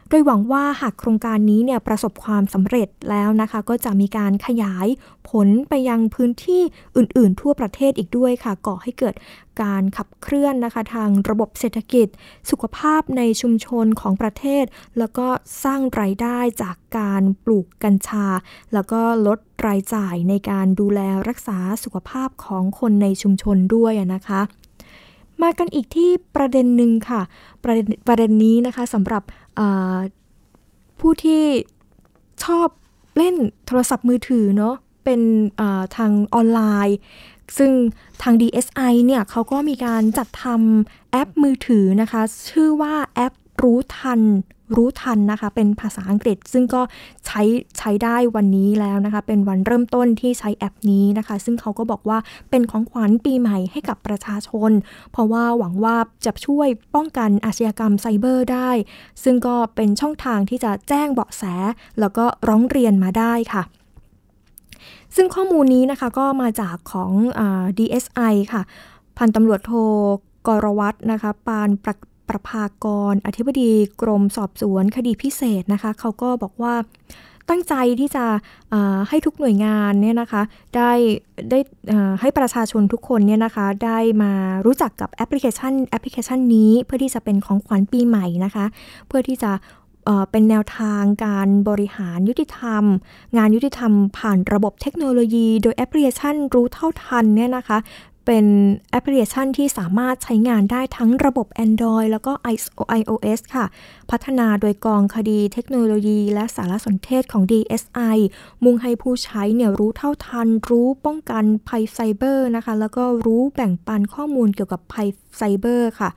[0.08, 4.86] โดยหวังว่าหากโครงการนี้เนี่ยประสบความสำเร็จแล้วนะคะ ก็จะมีการขยาย
[5.30, 6.62] ผลไปยังพื้นที่
[6.96, 9.14] อื่น ๆ ทั่วประเทศอีกด้วยค่ะ ก่อให้เกิด
[9.62, 12.08] การขับเคลื่อนนะคะ ทางระบบเศรษฐกิจ
[12.50, 14.64] สุขภาพในชุมชนของประเทศ
[14.98, 15.26] แล้วก็
[15.64, 18.26] สร้างรายได้จากการปลูกกัญชา
[18.74, 24.40] แล้วก็ลดรายจ่ายในการดูแลรักษาสุขภาพของคนในชุมชนด้วยนะคะ
[25.42, 27.20] มากันอีกที่ประเด็นหนึ่งค่ะ
[27.64, 29.22] ประเด็นประเด็นนี้นะคะสำหรับ
[31.00, 31.42] ผู้ที่
[32.44, 32.68] ชอบ
[33.16, 33.34] เล่น
[33.66, 34.74] โทรศัพท์มือถือเนาะ
[35.04, 35.20] เป็น
[35.96, 36.96] ทางออนไลน์
[37.58, 37.70] ซึ่ง
[38.22, 43.32] ทาง DSI เนี่ยเขาก็มีการจัดทำแอปมือถือนะคะ ชื่อว่าแอป
[43.62, 44.20] รู้ทัน
[44.74, 46.82] รู้ทันนะคะ เป็นภาษาอังกฤษ ซึ่งก็
[47.26, 47.42] ใช้
[47.78, 52.18] ใช้ได้วันนี้แล้วนะคะ เป็นวันเริ่มต้นที่ใช้แอปนี้นะคะ ซึ่งเขาก็บอกว่า
[52.50, 54.70] เป็นของขวัญปีใหม่ให้กับประชาชน
[55.12, 55.96] เพราะว่าหวังว่า
[56.26, 58.70] จะช่วยป้องกันอาชญากรรมไซเบอร์ได้
[59.22, 61.42] ซึ่งก็เป็นช่องทางที่จะแจ้งเบาะแส
[62.00, 63.62] แล้วก็ร้องเรียนมาได้ค่ะ
[65.16, 67.40] ซึ่งข้อมูลนี้นะคะก็มาจากของอ
[67.78, 68.62] DSI ค่ะ
[69.18, 69.72] พันตำรวจโท
[70.46, 71.96] กรวัตนะคะ ปานประ
[72.28, 73.72] ประภากร อธิบดี
[74.02, 76.74] กรมสอบสวนคดีพิเศษนะคะ เขาก็บอกว่า
[77.50, 78.24] ตั้งใจที่จะ
[79.08, 80.42] ให้ทุกหน่วยงานเนี่ยนะคะ
[80.76, 80.92] ได้
[81.50, 81.58] ได้
[82.20, 84.32] ให้ประชาชนทุกคนเนี่ยนะคะได้มา
[84.66, 88.64] รู้จักกับแอปพลิเคชันแอปพลิเคชันนี้เพื่อที่จะเป็นของขวัญปีใหม่นะคะ
[89.08, 89.52] เพื่อที่จะ
[90.30, 92.84] เป็นแนวทางการบริหารยุติธรรม
[93.36, 97.78] งานยุติธรรมผ่านระบบเทคโนโลยี โดยแอปพลิเคชันรู้เท่าทันเนี่ยนะคะ
[98.26, 98.46] เป็น
[98.90, 102.32] แอปพลิเคชันที่สามารถใช้งานได้ทั้งระบบ Android แล้วก็
[103.00, 103.66] iOS ค่ะ
[104.10, 108.18] พัฒนาโดยกองคดีเทคโนโลยี และสารสนเทศของ DSI
[108.64, 116.10] มุ่งให้ผู้ใช้เนี่ยรู้เท่าทัน รู้ป้องกันภัยไซเบอร์นะคะ แล้วก็รู้แบ่งปันข้อมูลเกี่ยวกับภัยไซเบอร์ค่ะ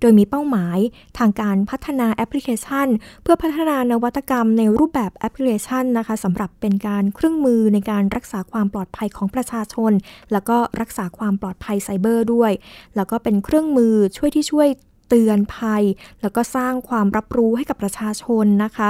[0.00, 0.78] โดยมีเป้าหมาย
[1.18, 2.88] ทางการพัฒนาแอปพลิเคชัน
[3.22, 9.92] เพื่อพัฒนานวัตกรรมในรูปแบบแอปพลิเคชันนะคะสำหรับเป็นการเครื่องมือในการรักษาความปลอดภัยของประชาชน
[10.32, 12.52] แล้วก็รักษาความปลอดภัยไซเบอร์ด้วย
[12.96, 14.68] แล้วก็เป็นเครื่องมือช่วยที่ช่วย
[15.08, 15.82] เตือนภัย
[16.20, 18.88] แล้วก็สร้างความรับรู้ให้กับประชาชนนะคะ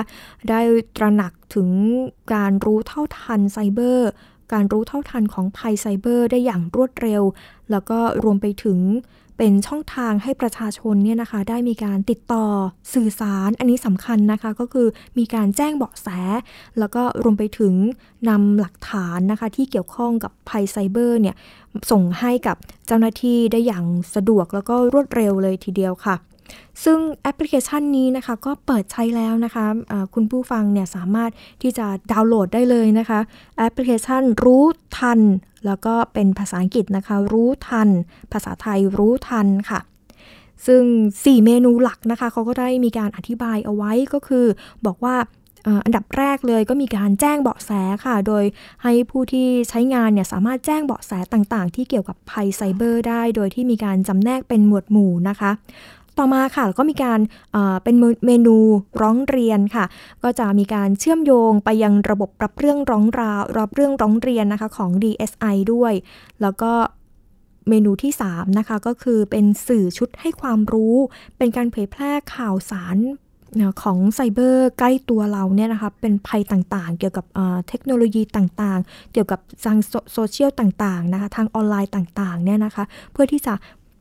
[0.49, 0.61] ได้
[0.97, 1.69] ตระหนักถึง
[2.35, 4.11] การรู้เท่าทันไซเบอร์
[4.53, 7.23] การรู้เท่าทันของภัยไซเบอร์ได้อย่างรวดเร็ว
[7.71, 8.79] แล้วก็รวมไปถึง
[9.43, 12.47] เป็นช่องทางให้ประชาชนเนี่ยนะคะได้มีการติดต่อ
[12.95, 14.89] สื่อสาร อันนี้สำคัญนะคะก็คือ
[15.19, 16.09] มีการแจ้งเบาะแส
[16.79, 17.75] แล้วก็รวมไปถึง
[18.29, 21.37] นำหลักฐานนะคะที่เกี่ยวข้องกับภัยไซเบอร์เนี่ย
[21.91, 23.85] ส่งให้กับเจ้าหน้าที่ได้อย่าง
[24.15, 26.15] สะดวกแล้วก็รวดเร็วเลยทีเดียวค่ะ
[26.85, 31.31] ซึ่งแอปพลิเคชันนี้นะคะก็เปิดใช้แล้วนะคะคุณผู้ฟังเนี่ยสามารถ
[31.63, 33.21] ที่จะดาวน์โหลดได้เลยนะคะ
[33.59, 34.65] แอปพลิเคชันรู้
[34.99, 35.21] ทัน
[35.67, 37.89] แล้วก็เป็นภาษาอังกฤษนะคะ รู้ทัน
[38.33, 39.81] ภาษาไทยรู้ทันค่ะ
[40.67, 40.83] ซึ่ง
[41.15, 44.47] 4 เมนูหลักนะคะเขาก็ได้มีการอธิบายเอาไว้ก็คือ
[44.87, 45.17] บอกว่า
[45.85, 47.71] อันดับแรกเลยก็มีการแจ้งเบาะแส
[48.05, 48.45] ค่ะ โดย
[48.83, 55.51] ให้ผู้ที่ใช้งานเนี่ยสามารถแจ้งเบาะแสต่างๆ ที่เกี่ยวกับภัยไซเบอร์ได้ โดยที่มีการจำแนกเป็นหมวดหมู่นะคะ
[56.19, 57.21] ต่อมาค่ะก็มีการ
[57.83, 57.95] เป็น
[58.27, 58.57] เมนู
[59.03, 59.85] ร้องเรียนค่ะ
[60.23, 65.93] ก็จะมีการเชื่อมโยงไปยังระบบรับเรื่องร้องราวรับเรื่องร้องเรียนนะคะของ DSI ด้วย
[66.43, 66.73] แล้วก็
[67.69, 70.97] เมนูที่ 3 นะคะ ก็คือเป็นสื่อชุดให้ความรู้
[71.39, 72.99] เป็นการเผยแพร่ข่าวสาร
[73.83, 77.27] ของไซเบอร์ใกล้ตัวเราเนี่ยนะคะเป็นภัยต่างๆ เกี่ยวกับ
[77.69, 79.79] เทคโนโลยีต่างๆ เกี่ยวกับทาง
[80.13, 83.55] โซเชียลต่างๆนะคะทางออนไลน์ต่างๆเนี่ยนะคะ เพื่อที่จะ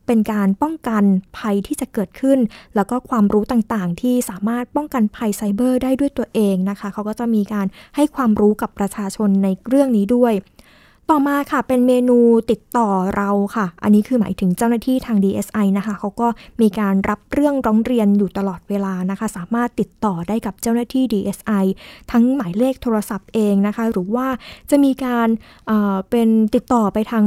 [0.10, 1.04] เป็นการป้องกัน
[1.38, 2.40] ภัยที่จะเกิดขึ้น
[2.76, 10.34] แล้วก็ความรู้ต่างๆ ที่สามารถป้องกันภัยไซเบอร์ได้ด้วยตัวเองนะคะ เขาก็จะมีการให้ความรู้กับประชาชนในเรื่องนี้ด้วย
[11.10, 12.18] ต่อมาค่ะเป็นเมนู
[12.52, 16.28] ติดต่อเราค่ะ อันนี้คือหมายถึงเจ้าหน้าที่ทาง DSI นะคะเขาก็
[16.62, 21.66] มีการรับเรื่องร้องเรียนอยู่ตลอดเวลานะคะ สามารถติดต่อได้กับเจ้าหน้าที่ DSI
[22.12, 24.28] ทั้งหมายเลขโทรศัพท์เองนะคะ หรือว่า
[24.70, 25.70] จะมีการ
[26.10, 27.26] เป็นติดต่อไปทาง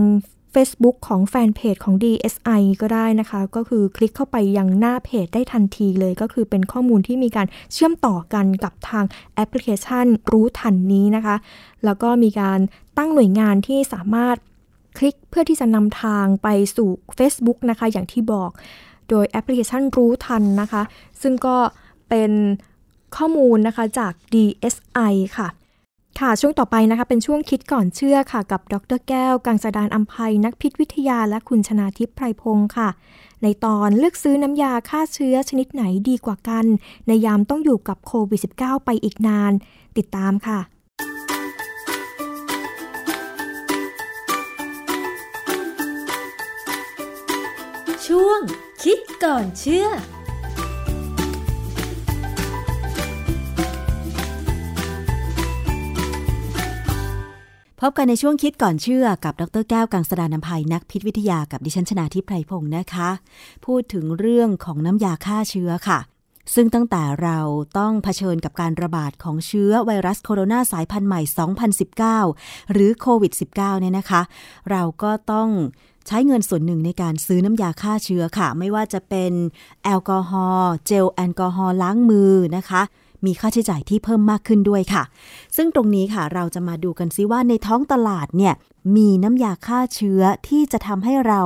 [0.54, 11.36] Facebook ของแฟนเพจของ DSI ก็ได้นะคะ ก็คือคลิกเข้าไปยังหน้าเพจได้ทันทีเลยก็คือเป็นข้อมูลที่มีการเชื่อมต่อกันกับทางแอปพลิเคชันรู้ทันนี้นะคะ
[11.84, 12.58] แล้วก็มีการ
[12.98, 14.36] ตั้งหน่วยงานที่สามารถ
[14.98, 18.50] คลิกเพื่อที่จะนำทางไปสู่ Facebook นะคะอย่างที่บอก
[19.10, 20.82] โดยแอปพลิเคชันรู้ทันนะคะ
[21.22, 21.56] ซึ่งก็
[22.08, 22.32] เป็น
[23.16, 25.48] ข้อมูลนะคะจาก DSI ค่ะ
[26.20, 32.88] ค่ะ ช่วงต่อไปนะคะ เป็นช่วงคิดก่อนเชื่อค่ะ กับดรแก้ว กังสดานอัมภัยนักพิษวิทยาและคุณชนาทิพย์ไพรพงศ์ค่ะ
[33.42, 36.64] ในตอนเลือกซื้อน้ำยาฆ่าเชื้อชนิดไหนดีกว่ากัน
[37.06, 39.52] ในยามต้องอยู่กับโควิด -19 ไปอีกนาน
[39.96, 40.60] ติดตามค่ะ
[48.06, 48.40] ช่วง
[48.82, 49.88] คิดก่อนเชื่อ
[57.84, 63.10] พบกันในช่วงคิดก่อนเชื่อกับดรแก้วกังสดานนภัยนักพิษวิทยากับดิฉันชนาทิพไพรพงศ์นะคะ
[63.66, 65.98] พูดถึงเรื่องของน้ำยาฆ่าเชื้อค่ะ
[66.54, 67.38] ซึ่งตั้งแต่เรา
[67.78, 71.20] ต้องเผชิญกับการระบาดของเชื้อไวรัสโคโรนาสายพันธุ์ใหม่
[71.96, 74.22] 2019 หรือโควิด -19 เนี่ยนะคะ
[74.70, 75.48] เราก็ต้อง
[76.06, 79.32] ใช้เงินส่วนหนึ่งในการซื้อน้ำยาฆ่าเชื้อค่ะ ไม่ว่าจะเป็น
[79.84, 82.82] แอลกอฮอล์เจลแอลกอฮอล์ล้างมือนะคะ
[83.26, 85.02] มีค่าใช้จ่ายที่เพิ่มมากขึ้นด้วยค่ะ
[85.56, 88.54] ซึ่งตรงนี้ค่ะเราจะมาดูกันซิว่าในท้องตลาดเนี่ย
[88.96, 91.42] มีน้ำยาฆ่าเชื้อที่จะทำให้เรา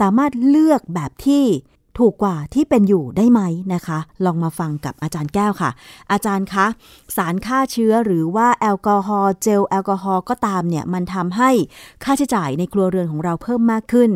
[0.00, 1.44] สามารถเลือกแบบที่
[1.98, 3.40] ถูกกว่าที่เป็นอยู่ได้ไหม
[3.74, 5.70] นะคะ ลองมาฟังกับอาจารย์แก้วค่ะ
[6.12, 6.66] อาจารย์คะ
[7.16, 11.50] สารฆ่าเชื้อหรือว่าแอลกอฮอล์เจลแอลกอฮอล์ก็ตามเนี่ยมันทำให้
[12.04, 14.10] ค่าใช้จ่ายในครัวเรือนของเราเพิ่มมากขึ้น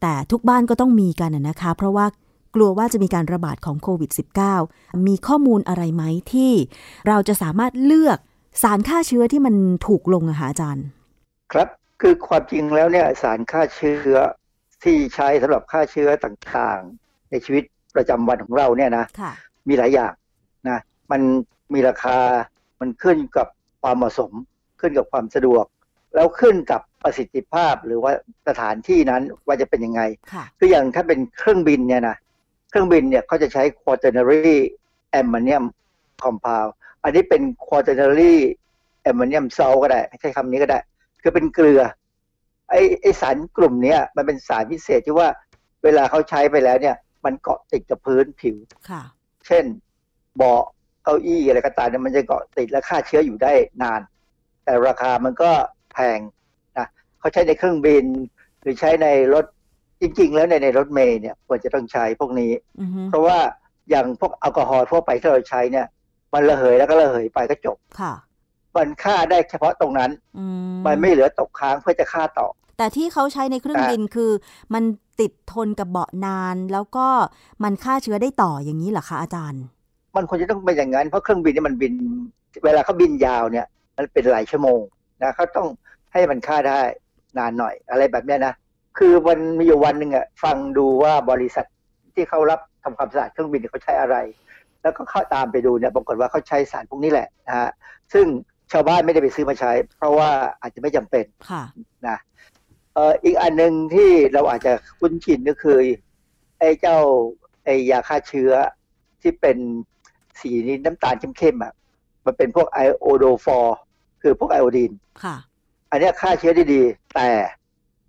[0.00, 2.06] แต่ทุกบ้านก็ต้องมีกันนะคะ เพราะว่า
[2.54, 4.10] กลัวว่าจะมีการระบาดของโควิด
[4.58, 6.52] -19 มีข้อมูลอะไรไหมที่
[7.08, 8.18] เราจะสามารถเลือก
[8.62, 9.54] สารฆ่าเชื้อที่มัน
[9.86, 10.86] ถูกลงอะคะอาจารย์
[11.52, 11.68] ครับ
[12.00, 14.14] คือความจริงแล้วเนี่ยสารฆ่าเชื้อ
[14.82, 17.64] ที่ใช้สำหรับฆ่าเชื้อต่างๆ ในชีวิต
[17.96, 19.32] ประจำวันของเราเนี่ยนะค่ะ
[19.68, 20.12] มีหลายอย่าง
[20.68, 20.78] นะ
[21.10, 21.20] มัน
[21.74, 22.18] มีราคา
[22.80, 23.46] มันขึ้นกับ
[23.82, 24.32] ความเหมาะสม
[24.80, 25.64] ขึ้นกับความสะดวก
[26.14, 28.12] แล้วขึ้นกับประสิทธิภาพหรือว่า
[28.48, 32.16] สถานที่นั้นว่าจะเป็นยังไงค่ะคืออย่างถ้าเป็นเครื่องบินเนี่ยนะ
[32.70, 34.56] เครื่องบินเนี่ยเขาจะใช้ quaternary
[35.20, 35.64] ammonium
[36.22, 36.70] compound
[37.02, 38.34] อันนี้เป็น quaternary
[39.10, 40.80] ammonium salt ก็ได้ ใช้คำนี้ก็ได้
[41.22, 41.82] คือเป็นเกลือ
[42.70, 45.28] ไอไอสารกลุ่มเนี้ยมันเป็นสารพิเศษที่ว่า
[45.84, 48.56] เวลาเขาใช้ไปแล้วเนี่ย มันเกาะติดกับพื้นผิว
[48.90, 49.02] ค่ะ
[49.46, 49.64] เช่น
[50.36, 50.62] เบาะ
[51.04, 53.52] เก้าอี้อะไรก็ตามเนี่ยมันจะเกาะติดและฆ่าเชื้ออยู่ได้
[53.82, 54.00] นาน
[54.64, 55.50] แต่ราคามันก็
[55.92, 56.18] แพง
[56.76, 56.86] นะ
[57.18, 58.04] เขาใช้ในเครื่องบิน
[58.60, 59.44] หรือใช้ในรถ
[60.00, 63.38] จริง ๆ แล้วในในรถเมล์เนี่ยควรจะต้องใช้พวกนี้อือฮึเพราะว่า
[63.90, 65.86] อย่างพวกแอลกอฮอล์ทั่วไปที่เราใช้เนี่ย
[66.34, 68.12] มันระเหยแล้วก็ระเหยไปก็จบค่ะ
[68.76, 70.44] มันฆ่าได้เฉพาะตรงนั้นอื
[70.86, 72.48] มันไม่เหลือตกค้างเพื่อจะฆ่าต่อ
[72.78, 74.30] แต่ที่เขาใช้ในเครื่องแต่บินคือ
[74.74, 74.84] มัน
[75.20, 77.06] ติดทนกับเบาะนาน แล้วก็
[77.64, 79.62] มันฆ่าเชื้อได้ต่ออย่างนี้เหรอคะอาจารย์
[80.16, 81.92] มันควรจะต้องเป็นอย่างนั้น เพราะเครื่องบินเนี่ยมันบิน
[82.64, 84.80] เวลาเขาบินยาวเนี่ย มันเป็นหลายชั่วโมง
[85.22, 85.66] นะเขาต้อง
[86.12, 86.80] ให้มันฆ่าได้
[87.38, 88.54] นานหน่อยอะไรแบบเนี้ยนะ
[88.98, 91.66] คือมันมีอยู่วันหนึ่งอะฟังดูว่าบริษัท
[92.14, 94.16] ที่เขารับทำความสะอาดเครื่องบินเนี่ยเขาใช้อะไร
[94.82, 97.70] แล้วก็เข้าตามไปดูเนี่ยปรากฏว่าเขาใช้สารพวกนี้แหละนะฮะ
[98.12, 98.26] ซึ่ง
[98.72, 100.30] ชาวบ้านไม่ได้ไปซื้อมาใช้ เพราะว่า
[100.60, 101.62] อาจจะไม่จำเป็นค่ะ
[102.08, 102.18] นะ
[102.94, 105.76] เอ่ออีกอันหนึ่งที่เราอาจจะคุ้นชินก็คือ
[106.58, 106.98] ไอ้เจ้า
[107.64, 108.52] ไอ้ยาฆ่าเชื้อ
[109.22, 109.58] ที่เป็น
[110.40, 111.72] สีนี้น้ำตาลเข้มๆอะ
[112.26, 113.78] มันเป็นพวกไอโอโดฟอร์
[114.22, 114.92] คือพวกไอโอดีน
[115.24, 115.36] ค่ะ
[115.90, 116.82] อันเนี้ยฆ่าเชื้อได้ดี
[117.14, 117.28] แต่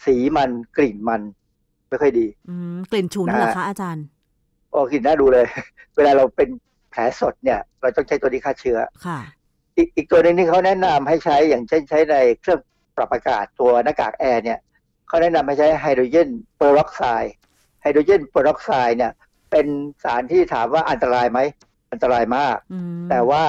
[0.06, 1.22] สีมันกลิ่นมัน
[1.90, 4.06] ไม่ค่อยดี อืมกลิ่นฉุนนะเหรอคะอาจารย์
[4.72, 5.46] โอ้กลิ่นน่าดูเลย
[5.96, 6.50] เวลาเราเป็น
[6.92, 9.20] แผลสดเนี่ย เราต้องใช้ตัวนี้ฆ่าเชื้อค่ะ
[9.78, 12.60] อีกอีกตัวหนึ่งที่เขาแนะนำให้ใช้อย่างเช่นใช้ในเครื่อง
[12.96, 14.60] ปรับอากาศตัวหน้ากากแอร์เนี่ย
[15.08, 17.34] เขาแนะนำให้ใช้ไฮโดรเจนเปอร์ออกไซด์
[17.82, 19.12] ไฮโดรเจนเปอร์ออกไซด์เนี่ย
[19.52, 19.68] เป็น
[20.04, 21.40] สารที่ถามว่าอันตรายไหม
[21.92, 23.44] อันตรายมากอืมแต่ว่า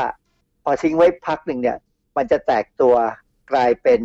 [0.63, 1.79] พอทิ้งไว้พักหนึ่งเนี่ย
[2.17, 2.95] มันจะแตกตัว
[3.53, 4.01] กลายเป็น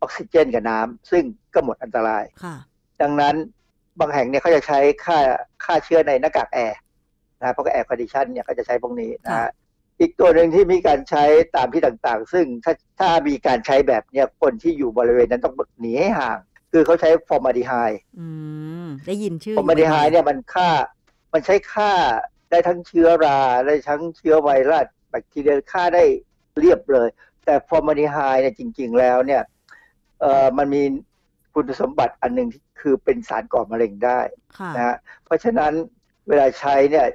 [0.00, 1.22] ออกซิเจนกับน้ำซึ่ง
[1.54, 2.56] ก็หมดอันตรายค่ะ
[3.02, 3.34] ดังนั้น
[4.00, 5.18] บางแห่งเนี่ยเขาจะใช้ฆ่า
[5.64, 6.78] ฆ่าเชื้อในหน้ากากแอร์
[7.40, 9.50] นะเพราะ air condition เนี่ยก็จะใช้พวกนี้นะค่ะฮะ
[10.00, 11.24] อีกตัวหนึ่งที่มีการใช้
[11.56, 16.38] ตามที่ต่างๆ ซึ่งถ้าถ้ามีการใช้แบบเนี่ยคนที่อยู่บริเวณนั้นต้องหนีให้ห่าง
[16.72, 17.72] คือเขาใช้ฟอร์มาลดีไฮด์
[18.20, 18.28] อื
[18.84, 20.70] มได้ยินชื่อฟอร์มาลดีไฮด์เนี่ยมันฆ่า
[21.32, 21.92] มันใช้ฆ่า
[22.50, 26.04] ได้ทั้งเชื้อราได้ทั้งเชื้อไวรัสแบคทีเรียฆ่าได้
[26.58, 27.08] เรียบเลย
[27.44, 29.42] แต่ฟอร์มาลดีไฮด์เนี่ยจริง ๆ แล้วเนี่ย
[30.20, 30.82] เอ่อมันมี
[31.54, 34.20] คุณสมบัติอันหนึ่งที่คือเป็นสารก่อมะเร็งได้
[34.58, 35.72] ค่ะนะฮะเพราะฉะนั้น
[36.28, 37.06] เวลาใช้เนี่ย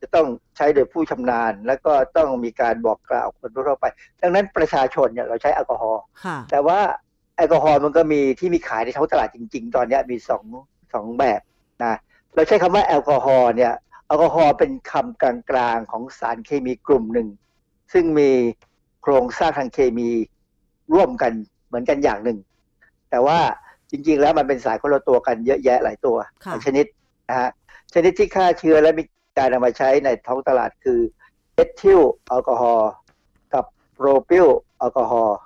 [0.00, 3.86] จะต้องใช้โดยผู้ชำนาญ แล้วก็ต้องมีการบอกกล่าวคนทั่วๆไป
[4.20, 6.78] ดังนั้นประชาชนเนี่ยเราใช้แอลกอฮอล์ค่ะแต่ว่า
[7.36, 10.44] ไออลกอฮอล์มันก็มีที่มีขายในท้องตลาดจริง ๆ ตอนนี้มีสอง
[10.94, 11.40] สองแบบ
[11.82, 11.98] นะ
[12.34, 13.72] เราใช้คำว่าแอลกอฮอล์เนี่ย
[14.06, 17.28] แอลกอฮอล์เป็นคำกลางๆของสารเคมีกลุ่มหนึ่ง
[17.92, 18.30] ซึ่งมี
[19.02, 20.08] โครงสร้างทางเคมี
[20.94, 21.32] ร่วมกัน
[21.66, 22.38] เหมือนกันอย่างหนึ่ง
[23.12, 23.38] แต่ว่า
[23.90, 26.86] จริง ๆ แล้วมันเป็นสารคนละตัวกันเยอะแยะหลายตัวค่ะหลายชนิด
[27.28, 27.50] นะฮะ
[27.94, 29.04] ชนิดที่ฆ่าเชื้อและมี
[29.38, 31.00] การนำมาใช้ในท้องตลาดคือ
[31.54, 32.92] เอทิลแอลกอฮอล์
[33.54, 34.48] กับโปรพิล
[34.78, 35.38] แอลกอฮอล์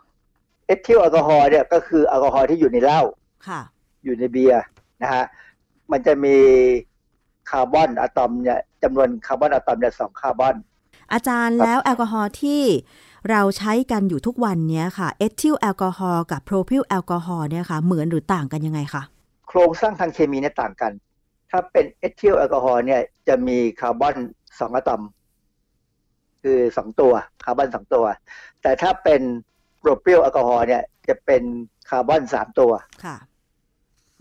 [0.66, 3.02] เอทิลแอลกอฮอล์เนี่ยก็คือแอลกอฮอล์ที่อยู่ในเหล้า
[3.48, 3.60] ค่ะ
[4.04, 4.62] อยู่ในเบียร์
[5.02, 5.24] นะฮะ
[5.92, 6.36] มันจะมี
[7.50, 10.56] คาร์บอนอะตอมเนี่ยจำนวนคาร์บอนอะตอมเนี่ยสองคาร์บอน
[11.12, 12.62] อาจารย์แล้วแอลกอฮอล์ที่
[13.30, 19.02] เราใช้กันอยู่ทุกวันเนี้ยค่ะเอทิลแอลกอฮอล์กับโพรพิลแอลกอฮอล์เนี่ยค่ะเหมือนหรือต่างกันยังไงคะ
[19.48, 20.92] โครงสร้างทางเคมีเนี่ยต่างกัน
[21.50, 24.16] ถ้าเป็นเอทิลแอลกอฮอล์เนี่ยจะมีคาร์บอน
[24.58, 25.02] สองอะตอม
[26.42, 27.12] คือสองตัว
[27.44, 28.04] คาร์บอนสองตัว
[28.62, 29.22] แต่ถ้าเป็น
[29.80, 31.42] โปรพิลแอลกอฮอล์เนี่ยจะเป็น
[31.88, 32.72] คาร์บอนสามตัว
[33.04, 33.16] ค่ะ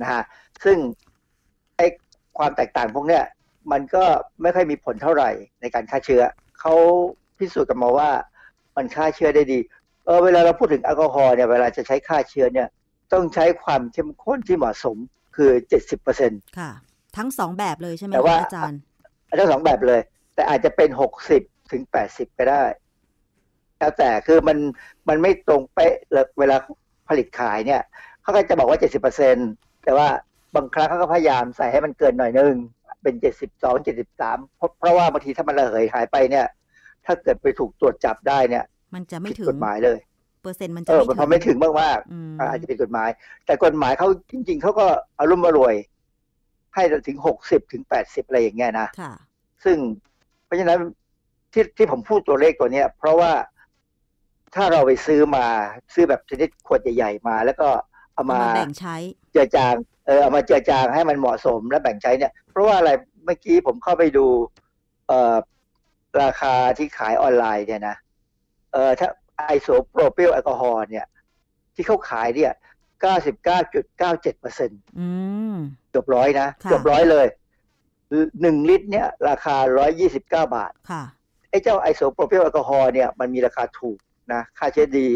[0.01, 0.24] นะฮะ
[0.64, 0.78] ซึ่ง
[1.78, 1.88] ไอ้
[2.38, 3.24] ความแตกต่างพวกเนี้ย
[3.72, 4.03] มันก็
[4.41, 5.30] ไม่ค่อยมีผลเท่าไหร่
[5.62, 6.22] ในการฆ่าเชื้อ
[6.60, 6.74] เขา
[7.38, 8.10] พิสูจน์กันมาว่า
[8.76, 9.59] มันฆ่าเชื้อได้ดี
[10.05, 12.67] เออเวลาเราพูดถึงแอลกอฮอล์เนี่ยเวลาจะใช้ฆ่าเชื้อเนี่ย
[13.13, 14.97] ต้องใช้ความเข้มข้นที่เหมาะสม
[15.36, 16.71] คือ70%เปอร์เซ็นต์ค่ะ
[17.17, 18.80] ทั้งสองแบบเลยใช่ไหมแต่ว่าคะอาจารย์
[19.39, 20.01] ทั้งสองแบบเลย
[20.36, 20.89] แต่อาจจะเป็น
[21.32, 22.63] 60ถึง80ก็ได้
[23.80, 24.57] แล้วแต่คือมัน
[25.09, 26.55] มันไม่ตรงเป๊ะเลยเวลา
[27.07, 27.82] ผลิตขายเนี่ย
[28.21, 28.80] เขาก็จะบอกว่า
[29.32, 30.07] 70%แต่ว่า
[30.55, 32.55] บางครั้งเขาก็พยายามใส่ให้มันเกินหน่อยนึง
[33.03, 36.45] เป็น72 73เพราะเพราะว่าบางทีถ้ามันระเหยหายไปเนี่ย
[37.06, 39.97] ถ้าเกิดไปถูกตรวจจับได้เนี่ย มันจะไม่ผิดถึงกฎหมายเลย
[40.41, 43.10] เปอร์เซ็นต์มันเอจะอไม่มันถึพองไม่ถึงมากอืมๆอ่าอาจจะผิดกฎหมาย
[43.45, 44.86] แต่กฎหมายเขาจริง ๆเขาก็
[45.20, 45.74] อารมณ์อร่วย
[46.76, 49.14] ให้ถึง60ถึง80อะไรอย่างเงี้ยนะค่ะ
[49.64, 49.78] ซึ่ง
[50.45, 50.80] เพราะฉะนั้น
[51.53, 53.32] ที่ที่ผมพูดตัวเลขตัวเนี้ย เพราะว่า
[54.56, 55.45] ถ้าเราไปซื้อมา
[55.93, 57.68] ซื้อแบบชนิดขวดใหญ่ๆมา แล้วก็
[58.14, 58.95] เอาเอามามาแบ่งใช้
[59.32, 59.76] เจือจาง
[60.06, 62.91] เออเอามาเจือจางให้มันเหมาะสมและแบ่งใช้เนี่ย เพราะว่าอะไร
[63.26, 64.26] เมื่อกี้ผมเข้าไปดู
[65.08, 65.36] เอ่อ
[66.22, 67.95] ราคาที่ขายออนไลน์เนี่ยนะ
[68.74, 69.07] เออถ้า
[69.38, 71.05] ไอโซโปรพิลแอลกอฮอล์เนี่ย
[71.76, 72.51] ที่เขาขายเนี่ย
[73.45, 75.07] 99.97เปอร์เซ็นต์อื
[75.53, 75.55] ม
[75.89, 77.26] เกือบร้อยนะค่ะเกือบร้อยเลย
[78.41, 79.55] หนึ่งลิตรเนี่ย ราคา
[80.05, 81.03] 129บาทค่ะ
[81.49, 83.97] ไอ้เจ้าไอโซโปรพิลแอลกอฮอล์เนี่ยมันมีราคาถูก
[84.34, 85.09] นะ ฆ่าเชื้อดี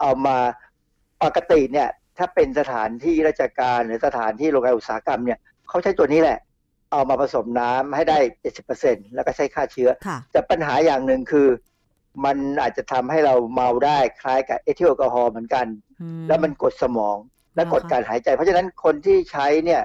[0.00, 0.36] เอามา
[1.22, 6.38] ปกติเนี่ย ถ้าเป็นสถานที่ราชการหรือสถานที่โรงงานอุตสาหกรรมเนี่ยเขาใช้ตัวนี้แหละ
[6.92, 8.18] เอามาผสมน้ำให้ได้
[8.66, 11.48] 70%แล้วก็ใช้ฆ่าเชื้อค่ะแต่ปัญหาอย่างหนึ่งคือ
[12.24, 15.66] มันอาจจะทำให้เราเมาได้คล้ายกับเอทิลแอลกอฮอล์เหมือนกัน
[16.00, 17.16] อืมแล้วมันกดสมอง
[17.54, 19.82] และอ่าฮะกดการหายใจ เพราะฉะนั้นคนที่ใช้เนี่ย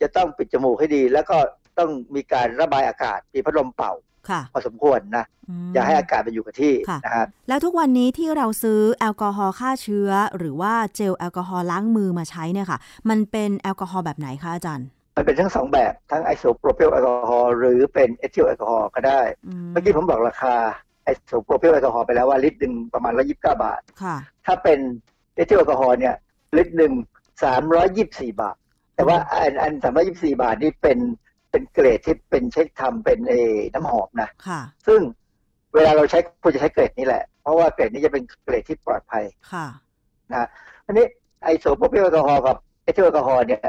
[0.00, 1.38] จะต้องปิดจมูกให้ดี แล้วก็
[1.78, 3.92] ต้องมีการระบายอากาศมีพัดลมเป่า
[4.28, 12.78] ค่ะพอสมควรนะอย่าให้อากาศมันอยู่กับที่ค่ะนะครับแล้วทุกวันนี้ที่เราซื้อแอลกอฮอล์ฆ่าเชื้อ หรือว่าเจลแอลกอฮอล์ล้างมือมาใช้เนี่ยค่ะ
[13.08, 14.86] มันเป็นแอลกอฮอล์แบบไหนคะอาจารย์
[15.16, 19.20] มันเป็นทั้งสองแบบทั้งไอโซโปรพิลแอลกอฮอล์หรือเป็นเอทิลแอลกอฮอล์ก็ได้
[19.70, 20.54] เมื่อกี้ผมบอกราคา
[21.04, 24.78] ไอโซโปรพิลแอลกอฮอล์ไปแล้วว่าลิตรหนึ่งประมาณ129บาทค่ะถ้าเป็น
[25.34, 26.14] เอทิลแอลกอฮอล์เนี่ย
[26.56, 26.92] ลิตรหนึ่ง
[27.72, 28.56] 324บาท
[28.94, 29.72] แต่ว่าอันอัน
[30.06, 30.98] 324บาทนี่เป็น
[31.50, 33.34] เป็นเกรดที่เป็นเช็คทำเป็นเอ่อ
[33.74, 35.00] น้ำหอมนะค่ะซึ่ง
[35.74, 39.66] เวลาเราใช้ควรจะใช้เกรดนี้แหละ เพราะว่าเกรดนี้จะเป็นเกรดที่ปลอดภัยค่ะ
[40.32, 40.46] นะ
[40.86, 41.06] อันนี้
[41.44, 43.60] ไอโซโปรพิลแอลกอฮอล์กับเอทิลแอลกอฮอล์เนี่ย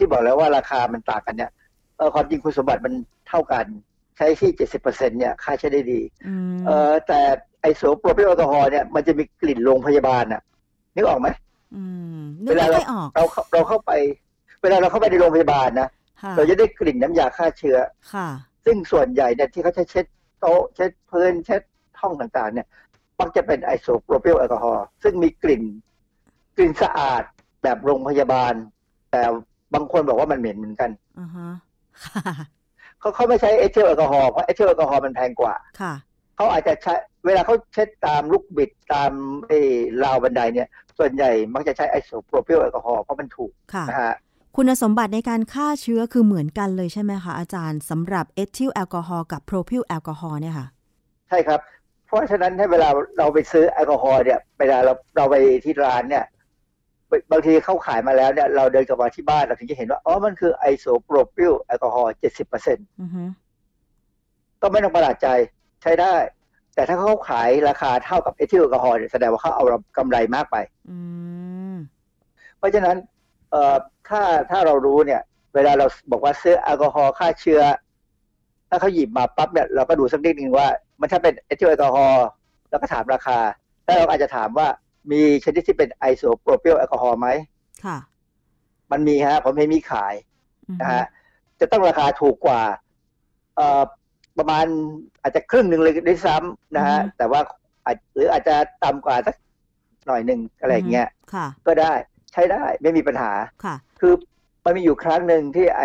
[0.00, 1.50] ที่บอกแล้วว่าราคามันต่างกันเนี่ย
[1.96, 2.92] เออความจริงคุณสมบัติมัน
[3.28, 3.66] เท่ากัน
[4.16, 7.20] ใช้ที่70%เนี่ยฆ่าเชื้อได้ดีอืมเออแต่
[7.60, 10.42] ไอโซโปรพิลแอลกอฮอล์เนี่ยมันจะมีกลิ่นโรงพยาบาลน่ะ
[10.94, 11.28] นึกออกไหม
[11.74, 11.82] อื
[12.18, 13.92] มนึกไม่ค่อยออกเราเข้าเราเข้าไป
[14.62, 15.88] เวลาเราเข้าไปในโรงพยาบาลนะ
[16.22, 17.78] ค่ะเราจะได้กลิ่นน้ำยาฆ่าเชื้อ
[18.12, 18.28] ค่ะ
[18.64, 20.06] ซึ่งส่วนใหญ่เนี่ยที่เขาใช้เช็ด
[20.40, 21.62] โต๊ะเช็ดพื้นเช็ด
[22.00, 22.66] ห้องต่างๆ เนี่ย
[23.20, 25.62] มักจะเป็นไอโซโปรพิลแอลกอฮอล์ซึ่งมีกลิ่น
[26.56, 27.22] กลิ่นสะอาด
[27.62, 28.54] แบบโรงพยาบาล
[29.10, 29.22] แต่
[29.74, 30.90] บางคนบอกว่ามันเหม็นเหมือนกัน
[31.20, 31.48] อือฮะ
[32.06, 32.22] ค่ะ
[33.00, 35.94] เขาเขาไม่ใช้เอทิลแอลกอฮอล์เพราะเอทิลแอลกอฮอล์มันแพงกว่า ค่ะ
[36.36, 36.94] เขาอาจจะใช้
[37.26, 39.12] เวลาเขาเช็ดตามลูกบิดตาม
[39.46, 39.58] ไอ้
[40.04, 40.68] ราวบันไดเนี่ย
[40.98, 44.14] ส่วนใหญ่มักจะใช้ไอโซโพรพิลแอลกอฮอล์เพราะมันถูกค่ะนะฮะ
[44.56, 50.66] คุณสมบัติในการฆ่าเชื้อคือเหมือนกันเลยใช่ไหมคะอาจารย์สำหรับเอทิลแอลกอฮอล์กับโพรพิลแอลกอฮอล์เนี่ยค่ะ
[51.28, 51.60] ใช่ครับ
[52.06, 56.24] เพราะฉะนั้นให้เวลาเราไปซื้อแอลกอฮอล์เนี่ยเวลาเราเราไปที่ร้านเนี่ย
[57.32, 63.22] บางทีเขาขายมาแล้วเนี่ยเราเดินกลับมาที่บ้านเราถึงจะเห็นว่าอ๋อมันคือไอโซโพรพิลแอลกอฮอล์เจ็ดสิบเปอร์เซ็นต์อือฮึ
[64.62, 65.28] ก็ไม่ต้องประหลาดใจ
[65.82, 66.14] ใช้ได้
[66.74, 69.64] แต่ถ้าเขาขายราคาเท่ากับเอทิลแอลกอฮอล์เนี่ยแสดงว่าเขาเอา
[69.98, 70.56] กำไรมากไป
[70.90, 70.96] อื
[71.74, 71.76] ม
[72.58, 72.96] เพราะฉะนั้น
[73.50, 73.74] เอ่อ
[74.08, 75.20] ถ้าถ้าเรารู้เนี่ย
[75.54, 77.62] เวลาเราบอกว่าซื้อแอลกอฮอล์ฆ่าเชื้อ
[78.70, 80.68] ถ้าเขาหยิบมาปั๊บเนี่ยเราก็ดูสักนิดนึงว่า
[81.00, 82.26] มันถ้าเป็นเอทิลแอลกอฮอล์
[82.70, 83.38] แล้วก็ถามราคา
[83.84, 84.68] แล้วเราอาจจะถามว่า
[85.12, 87.28] มีชนิดที่เป็นไอโซโพรพิลแอลกอฮอล์ไหม
[87.84, 87.98] ค่ะ
[88.92, 90.14] มันมีฮะ ผมเห็นมีขาย
[90.68, 91.04] อือฮึนะฮะ
[91.60, 92.62] จะต้องราคาถูกกว่า
[93.56, 93.82] เอ่อ
[94.38, 94.66] ประมาณ
[95.22, 97.40] อาจจะครึ่งหนึ่งเลยด้วยซ้ำนะฮะ แต่ว่า
[97.84, 99.34] อาจหรืออาจจะต่ำกว่าสัก
[100.06, 101.92] หน่อยหนึ่งอะไรอย่างเงี้ยค่ะก็ได้
[102.32, 103.32] ใช้ได้ไม่มีปัญหา
[103.64, 104.12] ค่ะ คือ
[104.64, 105.82] มันมีอยู่ครั้งหนึ่งที่ไอ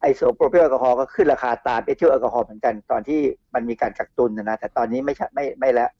[0.00, 3.20] ไอโซโพรพิลแอลกอฮอล์ก็ขึ้นราคาตามเอทิลแอลกอฮอล์เหมือนกันตอนที่
[3.54, 5.90] มันมีการกักตุนนะนะแต่ตอนนี้ไม่ใช่ไม่ไม่แล้ว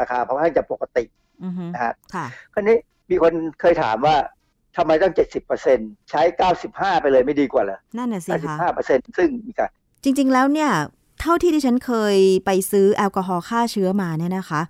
[0.00, 1.21] ราคาเพราะว่าจะปกติอือฮึ
[1.74, 2.76] นะฮะค่ะคราวนี้
[3.10, 4.16] มีคนเคยถามว่า
[4.76, 5.78] ทำไมต้องเจ็ดสิบเปอร์เซ็นต์
[6.10, 9.70] ใช้เก้าสิบห้าไปเลยไม่ดีกว่าเหรอนั่นน่ะสิเก้าสิบห้าคะเปอร์เซ็นต์ซึ่งมีการ
[10.04, 10.70] จริง ๆ แล้วเนี่ย
[11.20, 12.16] เท่าที่ดิฉันเคย
[12.46, 14.62] ไปซื้อแอลกอฮอล์ฆ่าเชื้อมาเนี่ยนะคะ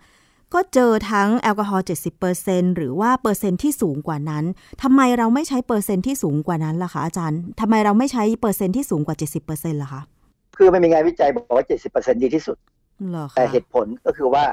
[0.54, 1.84] ก็เจอทั้งแอลกอฮอล์
[2.30, 4.44] 70%หรือว่าเปอร์เซ็นต์ที่สูงกว่านั้น
[4.82, 9.16] ทำไมเราไม่ใช้เปอร์เซ็นต์ที่สูงกว่านั้นล่ะคะอาจารย์ทำไมเราไม่ใช้เปอร์เซ็นต์ที่สูงกว่า
[9.48, 10.02] 70%ล่ะคะ
[10.56, 12.56] คือมันมีงานวิจัยบอกว่าเจ็ดสิบเปอร์เซ็นต์ดีที่สุด
[13.10, 14.44] เหรอคะแต่เหตุผลก็คือว่า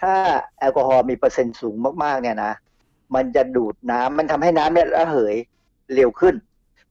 [0.00, 0.14] ถ้า
[0.58, 2.52] แอลกอฮอล์มีเปอร์เซ็นต์สูงมากๆเนี่ยนะ
[3.14, 5.36] มันจะดูดน้ำมันทำให้น้ำเนี่ยระเหย
[5.94, 6.34] เร็วขึ้น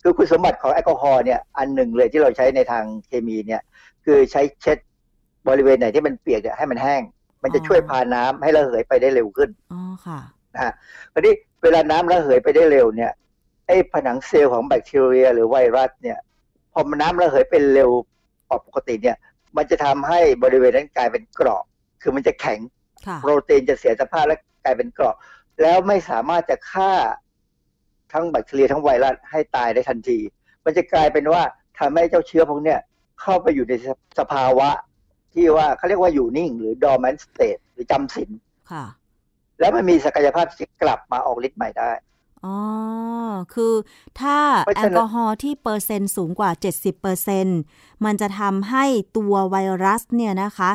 [0.01, 3.61] คือคุณสมบัติของแอลกอฮอล์เนี่ยอันหนึ่งเลยที่เราใช้ในทางเคมีเนี่ย
[4.05, 4.77] คือใช้เช็ด
[5.47, 7.01] บริเวณไหนที่มันเปียกเนี่ยให้มันแห้ง
[7.43, 10.19] มันจะช่วยพาน้ำให้ระเหยไปได้เร็วขึ้นอ๋อค่ะ
[10.53, 10.73] นะฮะ
[11.13, 11.33] คราวนี้
[11.63, 13.11] เวลาน้ำระเหยไปได้เร็วเนี่ย
[13.67, 16.17] ไอ้ผนังเซลล์ของแบคทีเรีย หรือไวรัสเนี่ย
[16.73, 17.89] พอมันน้ำระเหยเป็นเร็ว
[18.47, 19.17] กว่าปกติเนี่ย
[19.57, 21.63] มันจะทำให้บริเวณนั้นกลายเป็นเกราะ
[22.01, 22.82] คือมันจะแข็งค่ะ
[23.21, 25.15] โปรตีนจะเสียสภาพและกลายเป็นเกราะ
[25.61, 26.93] แล้วไม่สามารถจะฆ่า
[28.11, 30.19] ทั้งแบคทีเรียทั้งไวรัสให้ตายได้ทันที
[30.65, 31.41] มันจะกลายเป็นว่า
[31.79, 32.79] ทำให้เจ้าเชื้อพวกเนี้ย
[33.21, 33.73] เข้าไปอยู่ใน
[34.19, 34.69] สภาวะ
[35.33, 38.29] ที่ว่าเขาเรียกว่าอยู่นิ่ง หรือ dormant state หรือจำศีล
[38.71, 38.85] ค่ะ
[39.59, 41.91] แล้วมันมีศักยภาพที่จะกลับมาออกฤทธิ์ใหม่ได้
[42.45, 42.57] อ๋อ
[43.53, 43.73] คือ
[44.19, 46.51] ถ้าเพราะฉะนั้นแอลกอฮอล์ที่เปอร์เซ็นต์สูงกว่า
[47.27, 48.85] 70%มันจะทำให้
[49.17, 50.71] ตัวไวรัสเนี่ยนะคะ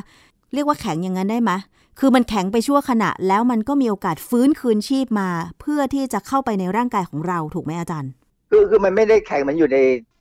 [0.53, 1.53] เรียกว่าแข็งอย่างนั้นได้ไหม
[1.99, 5.29] คือมันแข็งไปชั่วขณะ แล้วมันก็มีโอกาสฟื้นคืนชีพมา
[5.61, 8.13] เพื่อที่จะเข้าไปในร่างกายของเราถูกไหมอาจารย์
[8.51, 9.79] คือคือมันไม่ได้แข็งมันอยู่ใน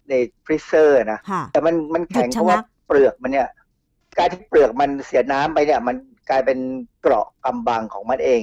[0.10, 0.14] ใน
[0.46, 3.48] freezer นะค่ะแต่มันมันแข็งหยุดชะงักราะว่าเปลือกมันเนี่ย
[4.18, 5.96] การที่เปลือกมันเสียน้ำไปเนี่ย มัน
[6.30, 6.60] กลายเป็น
[7.02, 8.42] เกราะกำบังของมันเอง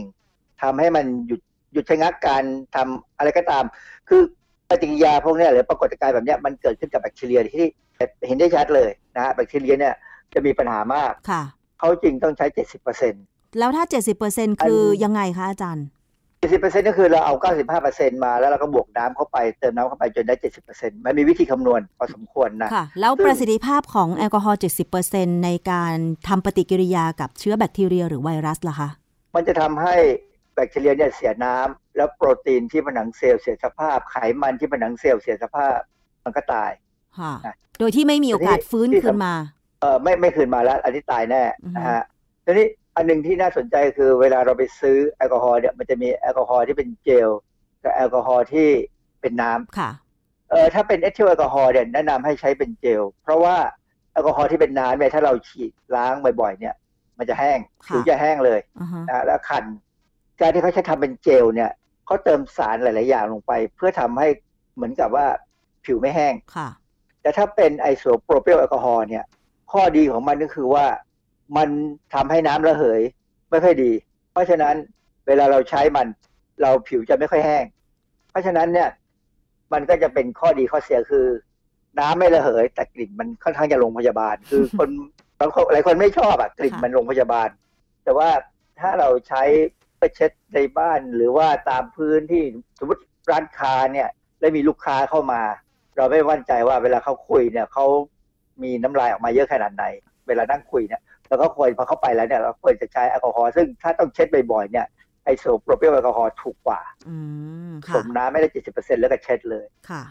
[0.62, 1.40] ทำให้มันหยุด
[1.72, 2.42] หยุดชะงักการ
[2.74, 3.64] ทำอะไรก็ตาม
[4.08, 4.22] คือ
[4.68, 7.66] ปฏิกิริยาพวกเนี้ยหรือปรากฏการณ์แบบเนี้ยมันเกิดขึ้นกับแบคทีเรียที่
[8.26, 9.94] เห็นได้ชัดเลยนะฮะแบคทีเรียเนี่ย
[10.34, 11.42] จะมีปัญหามากค่ะ
[11.78, 13.22] เขาจริงต้องใช้70%เปอร์เซ็นต์
[13.58, 13.84] แล้วถ้า
[14.24, 15.86] 70%คือยังไงคะอาจารย์
[16.44, 24.60] 70เปอร์เซ็นต์ก็คือเราเอา95เปอร์เซ็นต์มาแล้วเราก็บวกน้ำเข้าไปเติมน้ำเข้าไปจนได้70เปอร์เซ็นต์มันมีวิธีคำนวณพอสมควรนะค่ะแล้วซึ่งประสิทธิภาพของแอลกอฮอล์
[25.00, 25.94] 70%ในการ
[26.28, 28.88] ทำปฏิกิริยากับเชื้อแบคทีเรียหรือไวรัสล่ะคะ
[29.34, 29.96] มันจะทำให้
[30.54, 35.76] แบคทีเรียเนี่ยเสียน้ำแล้วโปรตีนที่ผนังเซลล์เสียสภาพไขมันที่ผนังเซลล์เสียสภาพ
[36.24, 36.70] มันก็ตาย
[37.18, 42.02] ค่ะอะโดยที่ไม่มีโอกาสฟื้นที่คืนมาเเออไม่ไม่คืนมาแล้ว อันนี้ตายแน่อือฮึนะฮะ
[42.44, 42.66] ทีนี้
[42.96, 47.28] อันหนึ่งที่น่าสนใจคือเวลาเราไปซื้อแอลกอฮอล์เนี่ยมันจะมีแอลกอฮอล์ที่เป็นเจล
[47.84, 48.68] กับแอลกอฮอล์ที่
[49.20, 49.90] เป็นน้ำค่ะ
[50.50, 53.56] เออถ้าเป็นเอทิลแอลกอฮอล์เนี่ยแนะนำให้ใช้เป็นเจล เพราะว่า
[54.12, 56.74] แอลกอฮอล์ที่เป็นน้ำเนี่ยถ้าเราฉีดล้างบ่อยๆ เนี่ย
[57.18, 59.64] มันจะแห้งค่ะผิวจะแห้งเลยอือฮะนะแล้วคัน
[60.40, 61.70] การที่เขาใช้ทำเป็นเจลเนี่ย
[62.06, 64.28] เขาเติมสารหลาย ๆ อย่างลงไป เพื่อทำให้
[64.74, 65.26] เหมือนกับว่า
[65.84, 66.68] ผิวไม่แห้งค่ะ
[67.22, 69.24] แต่ถ้าเป็นไอโซโปรเพิลแอลกอฮอล์เนี่ย
[69.74, 70.86] ข้อดีของมันก็คือว่า
[71.56, 71.68] มัน
[72.14, 73.00] ทำให้น้ำระเหย
[73.50, 73.92] ไม่ค่อยดี
[74.32, 74.74] เพราะฉะนั้น
[75.26, 76.06] เวลาเราใช้มัน
[76.62, 77.64] เราผิวจะไม่ค่อยแห้ง
[78.30, 78.88] เพราะฉะนั้นเนี่ย
[79.72, 81.26] มันก็จะเป็นข้อดีข้อเสียคือ
[82.00, 84.88] น้ำไม่ระเหย แต่กลิ่นมันค่อนข้างจะโรงพยาบาล คือคน
[85.40, 87.48] บางคนหลายคนไม่ชอบอะกลิ่นค่ะมันโรงพยาบาล
[88.04, 88.30] แต่ว่า
[88.80, 89.42] ถ้าเราใช้
[89.98, 92.42] ไปเช็ดในบ้านหรือว่าตามพื้นที่
[92.78, 94.08] สมมติร้านค้าเนี่ย
[94.40, 95.42] แล้วมีลูกค้าเข้ามา
[95.96, 97.86] เราไม่มั่นใจว่าเวลาเขาคุยเนี่ยเขา
[98.62, 99.84] มีน้ำลายออกมาเยอะขนาดไหน
[100.28, 104.86] เวลานั่งคุยเนี่ยเราก็ควรพอเข้าไปแล้วเนี่ยเราควรจะใช้แอลกอฮอล์ซึ่งถ้าต้องเช็ดบ่อยๆเนี่ย
[105.24, 107.16] ไอโซโปรเพิลแอลกอฮอล์ถูกกว่าอื
[107.70, 110.02] มสค่ะมน้ำไม่ได้เจ็ดสิบเปอร์เซ็นต์แล้วก็เช็ดเลยค่ะ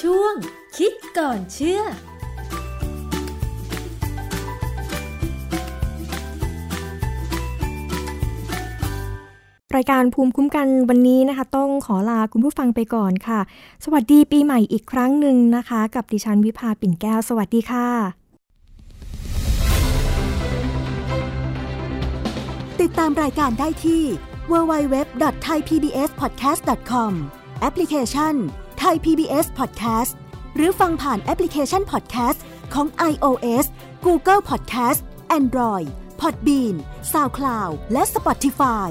[0.00, 0.34] ช่วง
[0.76, 1.82] คิดก่อนเชื่อ
[9.76, 13.40] รายการภูมิคุ้มกันวันนี้นะคะ ต้องขอลาคุณผู้ฟังไปก่อนค่ะ
[13.84, 17.88] สวัสดีปีใหม่อีกครั้งหนึ่งนะคะ กับดิฉันวิภาปิ่นแก้ว สวัสดีค่ะ
[22.80, 24.02] ติดตามรายการได้ที่
[24.50, 27.12] www.thaipbspodcast.com
[27.60, 28.34] แอปพลิเคชัน
[28.82, 30.12] Thai PBS Podcast
[30.56, 32.38] หรือฟังผ่านแอปพลิเคชัน Podcast
[32.74, 33.64] ของ iOS
[34.06, 35.00] Google Podcast
[35.38, 35.86] Android
[36.20, 36.74] Podbean
[37.12, 38.90] SoundCloud และ Spotify